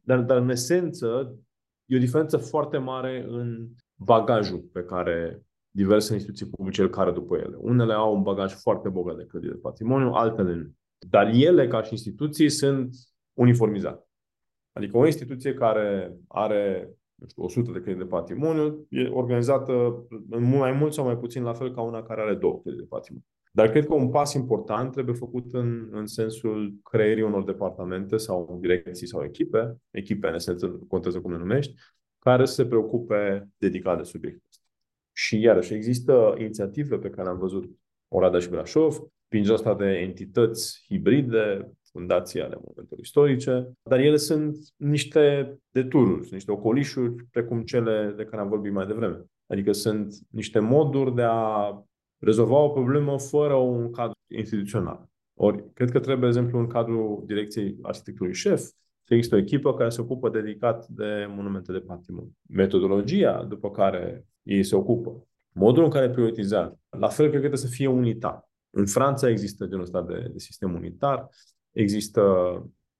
[0.00, 1.38] dar, dar în esență
[1.86, 7.36] e o diferență foarte mare în bagajul pe care diverse instituții publice îl care după
[7.36, 7.56] ele.
[7.58, 10.70] Unele au un bagaj foarte bogat de clădiri de patrimoniu, altele nu.
[11.10, 12.94] Dar ele, ca și instituții, sunt
[13.34, 14.08] uniformizat.
[14.72, 20.44] Adică o instituție care are nu știu, 100 de credite de patrimoniu e organizată în
[20.44, 23.26] mai mult sau mai puțin la fel ca una care are două credite de patrimoniu.
[23.52, 28.58] Dar cred că un pas important trebuie făcut în, în sensul creierii unor departamente sau
[28.60, 31.74] direcții sau echipe, echipe în esență, contează cum le numești,
[32.18, 34.62] care să se preocupe dedicat de subiectul ăsta.
[35.12, 37.70] Și iarăși există inițiative pe care am văzut
[38.08, 44.56] Oradea și Brașov, prin asta de entități hibride, fundații ale monumentelor istorice, dar ele sunt
[44.76, 49.24] niște detururi, sunt niște ocolișuri precum cele de care am vorbit mai devreme.
[49.46, 51.82] Adică sunt niște moduri de a
[52.18, 55.08] rezolva o problemă fără un cadru instituțional.
[55.34, 58.60] Ori, cred că trebuie, de exemplu, în cadrul direcției arhitecturii șef,
[59.06, 62.32] să există o echipă care se ocupă dedicat de monumente de patrimoniu.
[62.48, 67.68] Metodologia după care ei se ocupă, modul în care prioritizează, la fel cred că trebuie
[67.70, 68.48] să fie unitar.
[68.70, 71.28] În Franța există genul ăsta de, de sistem unitar,
[71.74, 72.22] există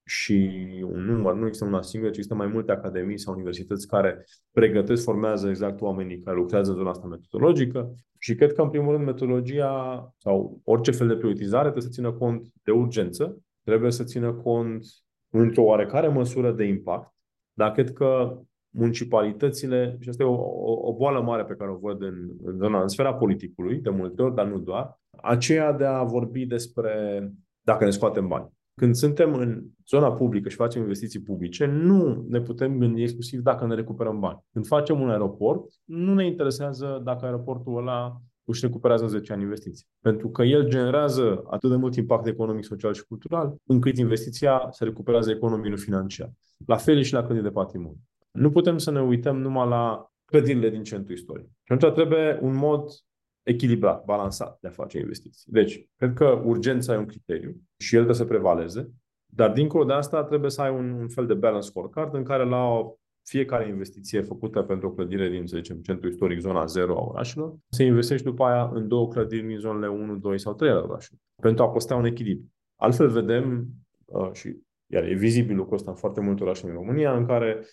[0.07, 4.25] și un număr, nu există una singură, ci există mai multe academii sau universități care
[4.53, 8.93] pregătesc, formează exact oamenii care lucrează în zona asta metodologică și cred că, în primul
[8.93, 14.05] rând, metodologia sau orice fel de prioritizare trebuie să țină cont de urgență, trebuie să
[14.05, 14.85] țină cont
[15.31, 17.15] într-o oarecare măsură de impact,
[17.53, 18.39] dar cred că
[18.71, 22.57] municipalitățile, și asta e o, o, o boală mare pe care o văd în, în
[22.57, 27.29] zona, în sfera politicului, de multe ori, dar nu doar, aceea de a vorbi despre
[27.61, 28.54] dacă ne scoatem bani.
[28.75, 33.67] Când suntem în zona publică și facem investiții publice, nu ne putem gândi exclusiv dacă
[33.67, 34.45] ne recuperăm bani.
[34.53, 39.43] Când facem un aeroport, nu ne interesează dacă aeroportul ăla își recuperează în 10 ani
[39.43, 39.87] investiții.
[40.01, 44.85] Pentru că el generează atât de mult impact economic, social și cultural, încât investiția se
[44.85, 46.31] recuperează economic, nu financiar.
[46.67, 47.99] La fel și la clădiri de patrimoniu.
[48.31, 51.47] Nu putem să ne uităm numai la clădirile din centru istoric.
[51.63, 52.91] Și atunci trebuie un mod
[53.45, 55.53] echilibrat, balansat de a face investiții.
[55.53, 58.93] Deci, cred că urgența e un criteriu și el trebuie să prevaleze,
[59.27, 62.45] dar dincolo de asta trebuie să ai un, un fel de balance scorecard în care
[62.45, 66.97] la o, fiecare investiție făcută pentru o clădire din, să zicem, centru istoric, zona 0
[66.97, 70.71] a orașelor, să investești după aia în două clădiri din zonele 1, 2 sau 3
[70.71, 72.53] ale orașului, pentru a păstra un echilibru.
[72.77, 73.67] Altfel vedem,
[74.05, 77.67] uh, și iar e vizibil lucrul ăsta în foarte multe orașe în România, în care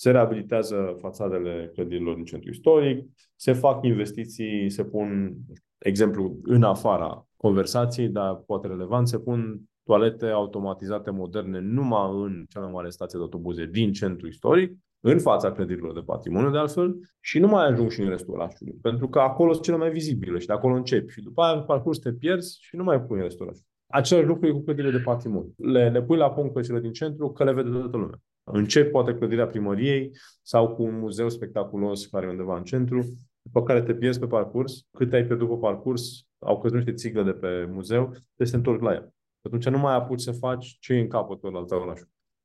[0.00, 5.36] se reabilitează fațadele clădirilor din centru istoric, se fac investiții, se pun,
[5.78, 12.60] exemplu, în afara conversației, dar poate relevant, se pun toalete automatizate moderne numai în cea
[12.60, 16.96] mai mare stație de autobuze din centru istoric, în fața clădirilor de patrimoniu, de altfel,
[17.20, 20.38] și nu mai ajung și în restul orașului, pentru că acolo sunt cele mai vizibile
[20.38, 21.12] și de acolo începi.
[21.12, 23.68] Și după aia, în parcurs, te pierzi și nu mai pui în restul orașului.
[23.86, 25.54] Același lucru e cu clădirile de patrimoniu.
[25.56, 28.20] Le, le pui la punct pe cele din centru, că le vede toată lumea.
[28.52, 30.10] Încep poate clădirea primăriei
[30.42, 34.26] sau cu un muzeu spectaculos care e undeva în centru, după care te pierzi pe
[34.26, 34.86] parcurs.
[34.90, 38.56] Cât ai pierdut pe parcurs, au căzut niște țigle de pe muzeu, te să te
[38.56, 39.14] întorci la ea.
[39.42, 42.00] Atunci nu mai apuci să faci ce e în capătul al tău oraș.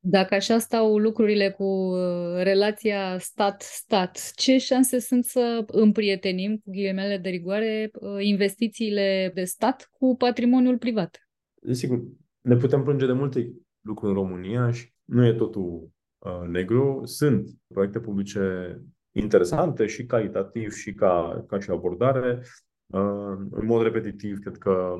[0.08, 7.18] Dacă așa stau lucrurile cu uh, relația stat-stat, ce șanse sunt să împrietenim, cu ghilimele
[7.18, 11.28] de rigoare, uh, investițiile de stat cu patrimoniul privat?
[11.70, 12.02] Sigur,
[12.40, 15.88] ne putem plânge de multe lucru în România și nu e totul uh,
[16.48, 17.00] negru.
[17.04, 18.76] Sunt proiecte publice
[19.12, 22.42] interesante și calitativ și ca, ca și abordare.
[22.86, 24.96] Uh, în mod repetitiv, cred că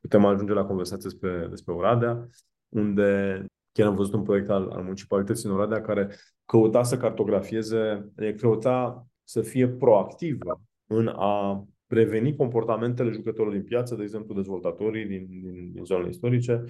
[0.00, 2.28] putem ajunge la conversații despre, despre Oradea,
[2.68, 6.10] unde chiar am văzut un proiect al, al municipalității în Oradea care
[6.44, 14.02] căuta să cartografieze, căuta să fie proactivă în a preveni comportamentele jucătorilor din piață, de
[14.02, 16.64] exemplu dezvoltatorii din, din, din zonele istorice,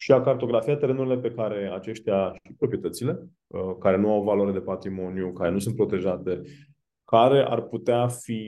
[0.00, 4.60] și a cartografia terenurile pe care aceștia și proprietățile, uh, care nu au valoare de
[4.60, 6.40] patrimoniu, care nu sunt protejate,
[7.04, 8.42] care ar putea fi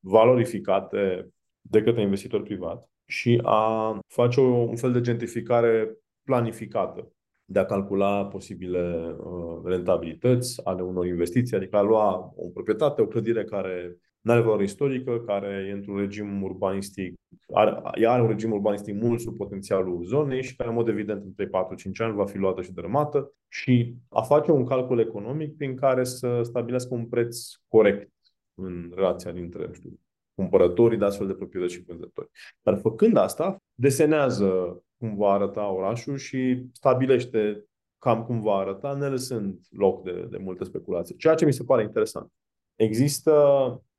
[0.00, 1.28] valorificate
[1.60, 7.12] de către investitor privat și a face o, un fel de gentrificare planificată
[7.44, 13.06] de a calcula posibile uh, rentabilități ale unor investiții, adică a lua o proprietate, o
[13.06, 17.14] clădire care nu are valoare istorică, care e într-un regim urbanistic,
[17.52, 21.34] are, are un regim urbanistic mult sub potențialul zonei și care, în mod evident, în
[21.34, 25.56] 3, 4, 5 ani va fi luată și dărâmată și a face un calcul economic
[25.56, 28.12] prin care să stabilească un preț corect
[28.54, 30.00] în relația dintre, știu,
[30.34, 32.30] cumpărătorii de astfel de proprietăți și vânzători.
[32.62, 37.64] Dar făcând asta, desenează cum va arăta orașul și stabilește
[37.98, 41.16] cam cum va arăta, ne lăsând loc de, de multe speculații.
[41.16, 42.32] Ceea ce mi se pare interesant.
[42.76, 43.32] Există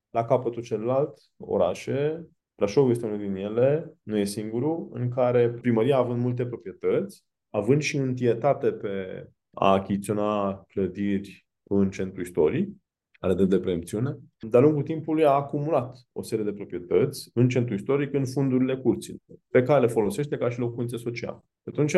[0.10, 5.98] la capătul celălalt orașe, Brașov este unul din ele, nu e singurul, în care primăria
[5.98, 12.70] având multe proprietăți, având și întietate pe a achiziționa clădiri în centru istoric,
[13.20, 14.18] are de, de preemțiune,
[14.50, 19.22] de-a lungul timpului a acumulat o serie de proprietăți în centru istoric, în fundurile curții,
[19.50, 21.44] pe care le folosește ca și locuințe sociale.
[21.64, 21.96] Atunci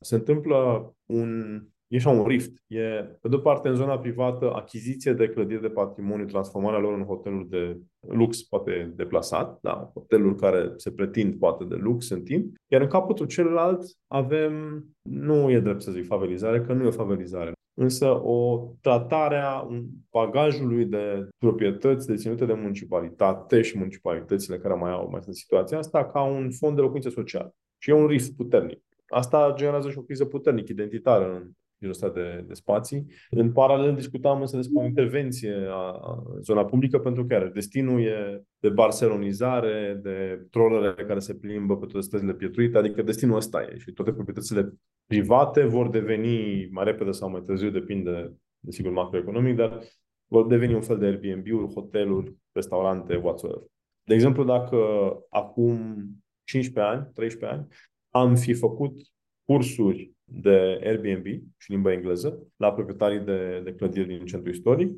[0.00, 1.62] se întâmplă un
[1.92, 2.62] e așa un rift.
[2.66, 2.80] E,
[3.20, 7.48] pe de-o parte, în zona privată, achiziție de clădiri de patrimoniu, transformarea lor în hoteluri
[7.48, 12.80] de lux, poate deplasat, da, hoteluri care se pretind poate de lux în timp, iar
[12.80, 17.52] în capătul celălalt avem, nu e drept să zic favelizare, că nu e o favelizare,
[17.74, 19.68] însă o tratare a
[20.10, 26.04] bagajului de proprietăți deținute de municipalitate și municipalitățile care mai au mai sunt situația asta
[26.04, 27.50] ca un fond de locuințe sociale.
[27.78, 28.80] Și e un risc puternic.
[29.08, 31.50] Asta generează și o criză puternică identitară în
[31.90, 33.06] ăsta de, de spații.
[33.30, 38.42] În paralel discutam însă despre o intervenție a, a zona publică pentru că destinul e
[38.58, 43.78] de barcelonizare, de trolere care se plimbă pe toate străzile pietruite, adică destinul ăsta e
[43.78, 44.74] și toate proprietățile
[45.06, 49.80] private vor deveni mai repede sau mai târziu, depinde desigur macroeconomic, dar
[50.26, 53.62] vor deveni un fel de Airbnb-uri, hoteluri, restaurante, whatsoever.
[54.04, 54.76] De exemplu, dacă
[55.30, 56.06] acum
[56.44, 57.68] 15 ani, 13 ani,
[58.10, 58.94] am fi făcut
[59.44, 61.24] cursuri de Airbnb
[61.58, 64.90] și limba engleză la proprietarii de, de clădiri din centru istoric,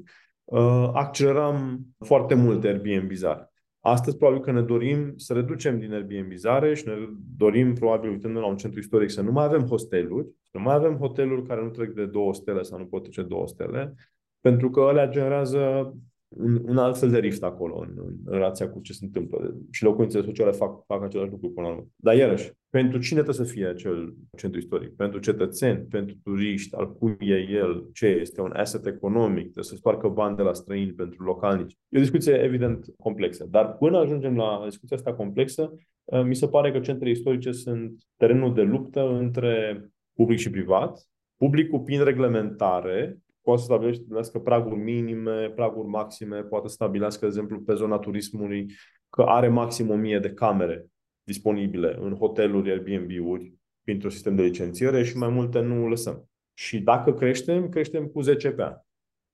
[0.45, 3.49] uh, accelerăm foarte mult Airbnb-zare.
[3.81, 6.95] Astăzi probabil că ne dorim să reducem din Airbnb-zare și ne
[7.37, 10.75] dorim probabil uitându la un centru istoric să nu mai avem hosteluri, să nu mai
[10.75, 13.95] avem hoteluri care nu trec de două stele sau nu pot trece două stele,
[14.41, 15.93] pentru că alea generează
[16.29, 17.93] un, un alt fel de rift acolo în,
[18.25, 19.55] în relația cu ce se întâmplă.
[19.71, 21.87] Și locuințele sociale fac, fac același lucru până la urmă.
[21.97, 24.97] Dar iarăși, pentru cine trebuie să fie acel centru istoric?
[24.97, 29.75] Pentru cetățeni, pentru turiști, al cui e el, ce este un asset economic, trebuie să
[29.75, 31.77] sparcă bani de la străini pentru localnici.
[31.89, 33.47] E o discuție evident complexă.
[33.51, 38.03] Dar până ajungem la discuția asta complexă, eh, mi se pare că centrele istorice sunt
[38.17, 45.53] terenul de luptă între public și privat, publicul prin reglementare poate să stabilească praguri minime,
[45.55, 48.67] praguri maxime, poate să stabilească, de exemplu, pe zona turismului,
[49.11, 50.89] că are maxim 1000 de camere
[51.25, 53.53] disponibile în hoteluri, Airbnb-uri,
[53.83, 56.29] printr-un sistem de licențiere și mai multe nu lăsăm.
[56.55, 58.75] Și dacă creștem, creștem cu 10 pe an.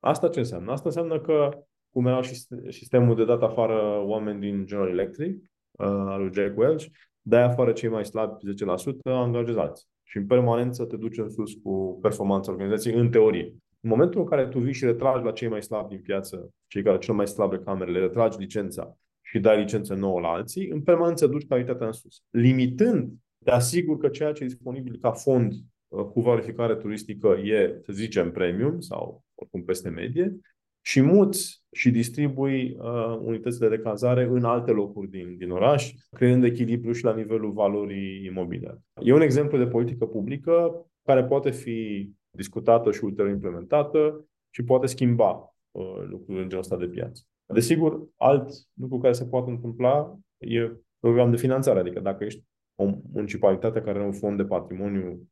[0.01, 0.73] Asta ce înseamnă?
[0.73, 2.35] Asta înseamnă că, cum era și
[2.69, 6.87] sistemul de dat afară oameni din General Electric, uh, al lui Jack Welch,
[7.23, 9.87] dai afară cei mai slabi 10%, angajezi alții.
[10.03, 13.55] Și în permanență te duci în sus cu performanța organizației, în teorie.
[13.81, 16.83] În momentul în care tu vii și retragi la cei mai slabi din piață, cei
[16.83, 18.97] care cel mai slabe camerele, retragi licența
[19.31, 22.23] și dai licență nouă la alții, în permanență duci calitatea în sus.
[22.31, 23.13] Limitând,
[23.45, 25.53] te asigur că ceea ce e disponibil ca fond
[25.89, 30.39] uh, cu valorificare turistică e, să zicem, premium sau oricum peste medie
[30.81, 36.45] și muți și distribui uh, unitățile de cazare în alte locuri din, din oraș, creând
[36.45, 38.79] echilibru și la nivelul valorii imobiliare.
[39.03, 44.87] E un exemplu de politică publică care poate fi discutată și ulterior implementată și poate
[44.87, 47.23] schimba uh, lucrurile în genul ăsta de piață.
[47.53, 52.45] Desigur, alt lucru care se poate întâmpla e program de finanțare, adică dacă ești
[52.75, 55.29] o municipalitate care are un fond de patrimoniu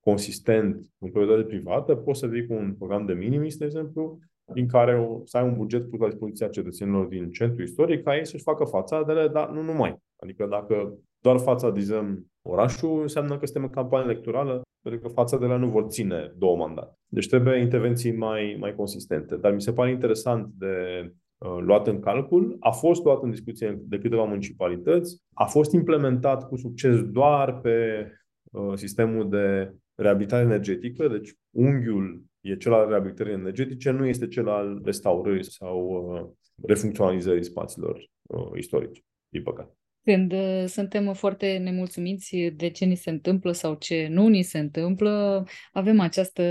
[0.00, 4.18] consistent în proprietate privată, poți să vii cu un program de minimis, de exemplu,
[4.52, 8.16] din care o, să ai un buget pus la dispoziția cetățenilor din centru istoric ca
[8.16, 9.96] ei să-și facă fațadele, dar nu numai.
[10.16, 15.46] Adică dacă doar fațadizăm orașul, înseamnă că suntem în campanie electorală pentru că fața de
[15.46, 16.98] la nu vor ține două mandate.
[17.06, 19.36] Deci trebuie intervenții mai, mai consistente.
[19.36, 23.78] Dar mi se pare interesant de uh, luat în calcul, a fost luat în discuție
[23.82, 28.06] de câteva municipalități, a fost implementat cu succes doar pe
[28.50, 34.48] uh, sistemul de reabilitare energetică, deci unghiul e cel al reabilitării energetice, nu este cel
[34.48, 36.26] al restaurării sau uh,
[36.66, 39.72] refuncționalizării spațiilor uh, istorice, din păcate.
[40.04, 44.58] Când uh, suntem foarte nemulțumiți de ce ni se întâmplă sau ce nu ni se
[44.58, 46.42] întâmplă, avem această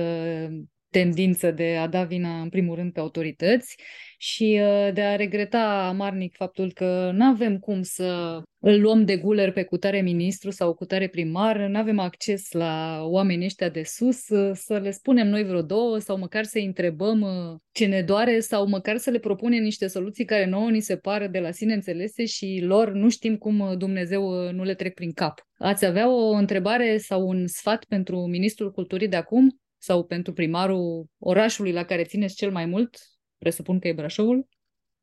[0.97, 3.75] tendință de a da vina în primul rând pe autorități
[4.17, 9.17] și uh, de a regreta amarnic faptul că nu avem cum să îl luăm de
[9.17, 14.29] guler pe cutare ministru sau cutare primar, nu avem acces la oamenii ăștia de sus,
[14.29, 18.39] uh, să le spunem noi vreo două sau măcar să-i întrebăm uh, ce ne doare
[18.39, 21.73] sau măcar să le propunem niște soluții care nouă ni se par de la sine
[21.73, 25.47] înțelese și lor nu știm cum Dumnezeu nu le trec prin cap.
[25.57, 29.59] Ați avea o întrebare sau un sfat pentru Ministrul Culturii de acum?
[29.77, 32.97] Sau pentru primarul orașului la care țineți cel mai mult?
[33.37, 34.47] Presupun că e Brașovul?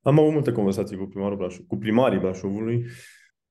[0.01, 2.85] Am avut multe conversații cu primarul Brașov, cu primarii Brașovului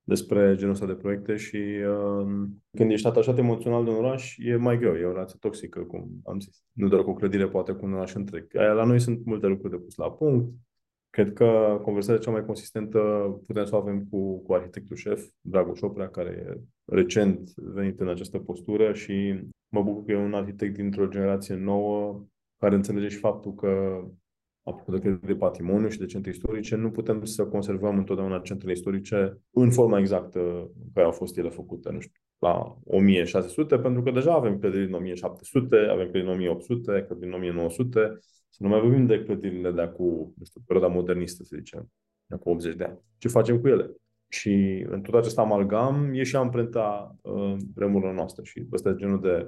[0.03, 2.47] despre genul ăsta de proiecte și uh,
[2.77, 6.09] când ești atașat emoțional de un oraș, e mai greu, e o relație toxică, cum
[6.25, 6.63] am zis.
[6.71, 8.47] Nu doar cu o clădire, poate cu un oraș întreg.
[8.53, 10.53] La noi sunt multe lucruri de pus la punct.
[11.09, 12.99] Cred că conversația cea mai consistentă
[13.45, 18.09] putem să o avem cu, cu arhitectul șef, Dragoș Șoprea, care e recent venit în
[18.09, 19.39] această postură și
[19.73, 22.23] Mă bucur că e un arhitect dintr-o generație nouă
[22.57, 24.01] care înțelege și faptul că
[24.63, 29.41] apropo de de patrimoniu și de centre istorice, nu putem să conservăm întotdeauna centrele istorice
[29.51, 30.39] în forma exactă
[30.83, 34.87] în care au fost ele făcute, nu știu, la 1600, pentru că deja avem clădiri
[34.87, 38.17] în 1700, avem clădiri în 1800, clădiri în 1900,
[38.49, 41.91] să nu mai vorbim de clădirile de acum, nu știu, perioada modernistă, să zicem,
[42.25, 42.99] de acum 80 de ani.
[43.17, 43.95] Ce facem cu ele?
[44.33, 49.19] Și în tot acest amalgam e și amprenta uh, vremurilor noastre și ăsta e genul
[49.21, 49.47] de,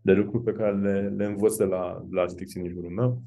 [0.00, 3.22] de lucruri pe care le, le învăț de la, de la arhitecții din jurul meu.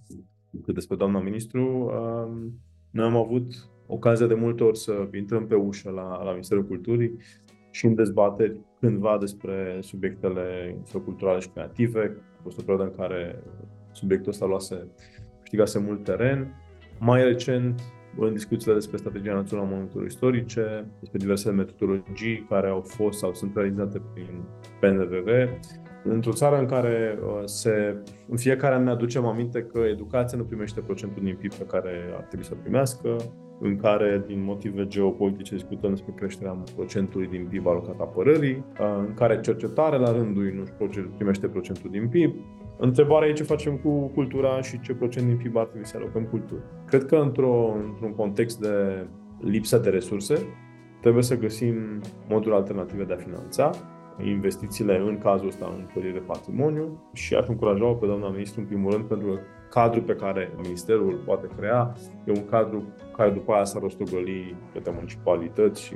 [0.63, 2.51] Cât despre doamna ministru, uh,
[2.91, 3.53] noi am avut
[3.87, 7.15] ocazia de multe ori să intrăm pe ușă la, la Ministerul Culturii
[7.71, 12.17] și în dezbateri cândva despre subiectele culturale și creative.
[12.37, 13.43] A fost o perioadă în care
[13.91, 14.87] subiectul ăsta luase,
[15.39, 16.53] câștigase mult teren.
[16.99, 17.81] Mai recent,
[18.17, 23.33] în discuțiile despre strategia națională a monumentelor istorice, despre diverse metodologii care au fost sau
[23.33, 24.43] sunt realizate prin
[24.79, 25.27] PNVV,
[26.03, 27.95] într-o țară în care uh, se,
[28.27, 32.13] în fiecare an ne aducem aminte că educația nu primește procentul din PIB pe care
[32.15, 33.15] ar trebui să primească,
[33.61, 39.13] în care, din motive geopolitice, discutăm despre creșterea procentului din PIB alocat apărării, uh, în
[39.13, 42.35] care cercetarea la rândul nu primește procentul din PIB,
[42.81, 46.23] Întrebarea e ce facem cu cultura și ce procent din PIB ar trebui să alocăm
[46.23, 46.61] cultură.
[46.85, 49.05] Cred că într-o, într-un context de
[49.41, 50.35] lipsă de resurse,
[51.01, 51.75] trebuie să găsim
[52.29, 53.69] moduri alternative de a finanța
[54.23, 58.65] investițiile în cazul ăsta în clădiri de patrimoniu și aș încuraja pe doamna ministru în
[58.65, 62.83] primul rând pentru că cadrul pe care ministerul poate crea e un cadru
[63.17, 65.95] care după aia s-ar rostogoli către municipalități și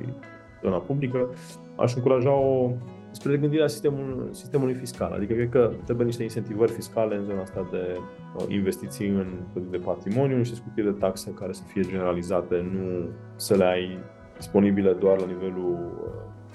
[0.64, 1.30] zona publică.
[1.76, 2.72] Aș încuraja o
[3.14, 5.12] spre gândirea sistemul, sistemului fiscal.
[5.12, 7.98] Adică cred că trebuie niște incentivări fiscale în zona asta de
[8.36, 9.28] uh, investiții în
[9.70, 14.00] de patrimoniu, niște scutiri de taxe care să fie generalizate, nu să le ai
[14.38, 15.94] disponibile doar la nivelul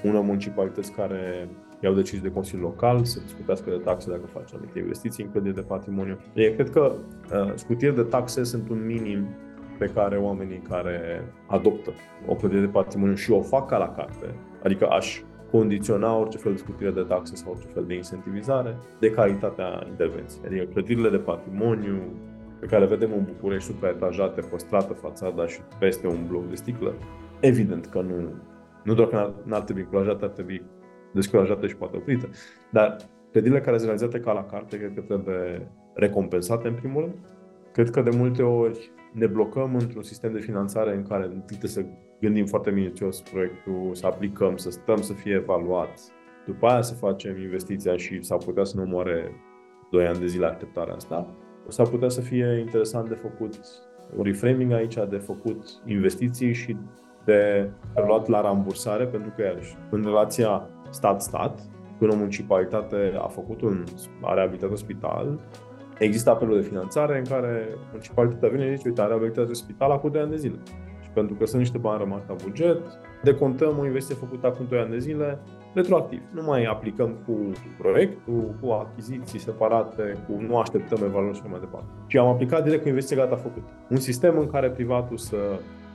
[0.03, 1.49] uh, unor municipalități care
[1.81, 5.55] iau decizii de Consiliul Local să discutească de taxe dacă faci anumite investiții în clădiri
[5.55, 6.19] de patrimoniu.
[6.35, 6.93] Eu cred că
[7.33, 9.27] uh, scutiri de taxe sunt un minim
[9.79, 11.91] pe care oamenii care adoptă
[12.27, 16.53] o clădire de patrimoniu și o fac ca la carte, adică aș condiționa orice fel
[16.53, 20.47] de scutire de taxe sau orice fel de incentivizare de calitatea intervenției.
[20.47, 22.03] Adică clădirile de patrimoniu
[22.61, 26.95] pe care le vedem în București supraetajate, păstrată fațada și peste un bloc de sticlă,
[27.41, 28.15] evident că nu,
[28.83, 30.63] nu doar că n-ar, trebui încurajate, ar trebui
[31.13, 32.29] descurajate și poate oprite,
[32.73, 32.97] dar
[33.31, 37.15] clădirile care sunt realizate ca la carte, cred că trebuie recompensate în primul rând.
[37.73, 41.85] Cred că de multe ori ne blocăm într-un sistem de finanțare în care trebuie să
[42.21, 46.01] gândim foarte minuțios proiectul, să aplicăm, să stăm să fie evaluat,
[46.47, 49.33] după aia să facem investiția și s-ar putea să nu moare
[49.91, 51.27] 2 ani de zile așteptarea asta,
[51.69, 53.59] s-ar putea să fie interesant de făcut
[54.17, 56.77] un reframing aici, de făcut investiții și
[57.25, 57.71] de
[58.07, 61.61] luat la rambursare, pentru că, iarăși, în relația stat-stat,
[61.99, 63.85] când o municipalitate a făcut un,
[64.23, 65.41] a reabilitat un spital,
[65.99, 70.11] există apelul de finanțare în care municipalitatea vine și zice, uite, a reabilitat spital acum
[70.11, 70.59] 2 ani de zile
[71.19, 72.81] pentru că sunt niște bani rămași la buget,
[73.23, 75.39] decontăm o investiție făcută acum 2 ani de zile,
[75.75, 76.21] retroactiv.
[76.35, 77.35] Nu mai aplicăm cu
[77.79, 81.89] proiectul, cu achiziții separate, cu nu așteptăm evaluări și mai departe.
[82.07, 83.71] Ci am aplicat direct cu investiție gata făcută.
[83.89, 85.37] Un sistem în care privatul să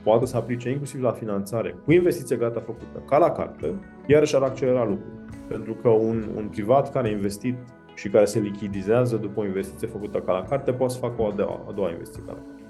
[0.02, 3.72] poată să aplice inclusiv la finanțare cu investiție gata făcută, ca la carte,
[4.06, 5.12] iarăși ar accelera lucrul.
[5.48, 7.56] Pentru că un, un privat care a investit
[7.94, 11.26] și care se lichidizează după o investiție făcută ca la carte, poate să facă o
[11.26, 12.62] a doua, a doua investiție ca la carte.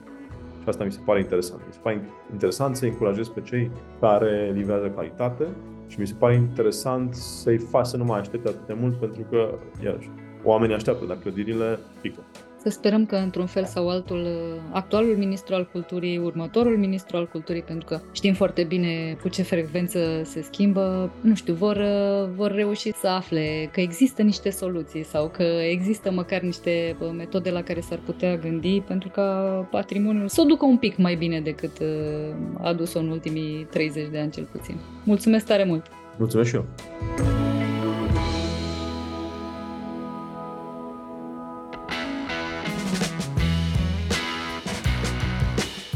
[0.63, 1.61] Și asta mi se pare interesant.
[1.67, 3.71] Mi se pare interesant să încurajez pe cei
[4.01, 5.47] care livrează calitate
[5.87, 9.23] și mi se pare interesant să-i faci să nu mai aștepte atât de mult pentru
[9.31, 10.11] că, iarăși,
[10.45, 12.21] oamenii așteaptă, dar clădirile pică.
[12.65, 14.27] Să sperăm că, într-un fel sau altul,
[14.73, 19.43] actualul ministru al culturii, următorul ministru al culturii, pentru că știm foarte bine cu ce
[19.43, 21.85] frecvență se schimbă, nu știu, vor,
[22.37, 27.63] vor reuși să afle că există niște soluții sau că există măcar niște metode la
[27.63, 29.23] care s-ar putea gândi pentru ca
[29.71, 31.79] patrimoniul să o ducă un pic mai bine decât
[32.59, 34.77] a adus-o în ultimii 30 de ani cel puțin.
[35.05, 35.87] Mulțumesc tare mult!
[36.17, 36.65] Mulțumesc și eu!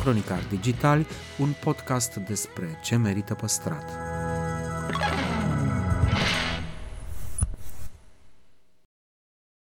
[0.09, 1.07] Cronicar Digital,
[1.39, 3.91] un podcast despre ce merită păstrat.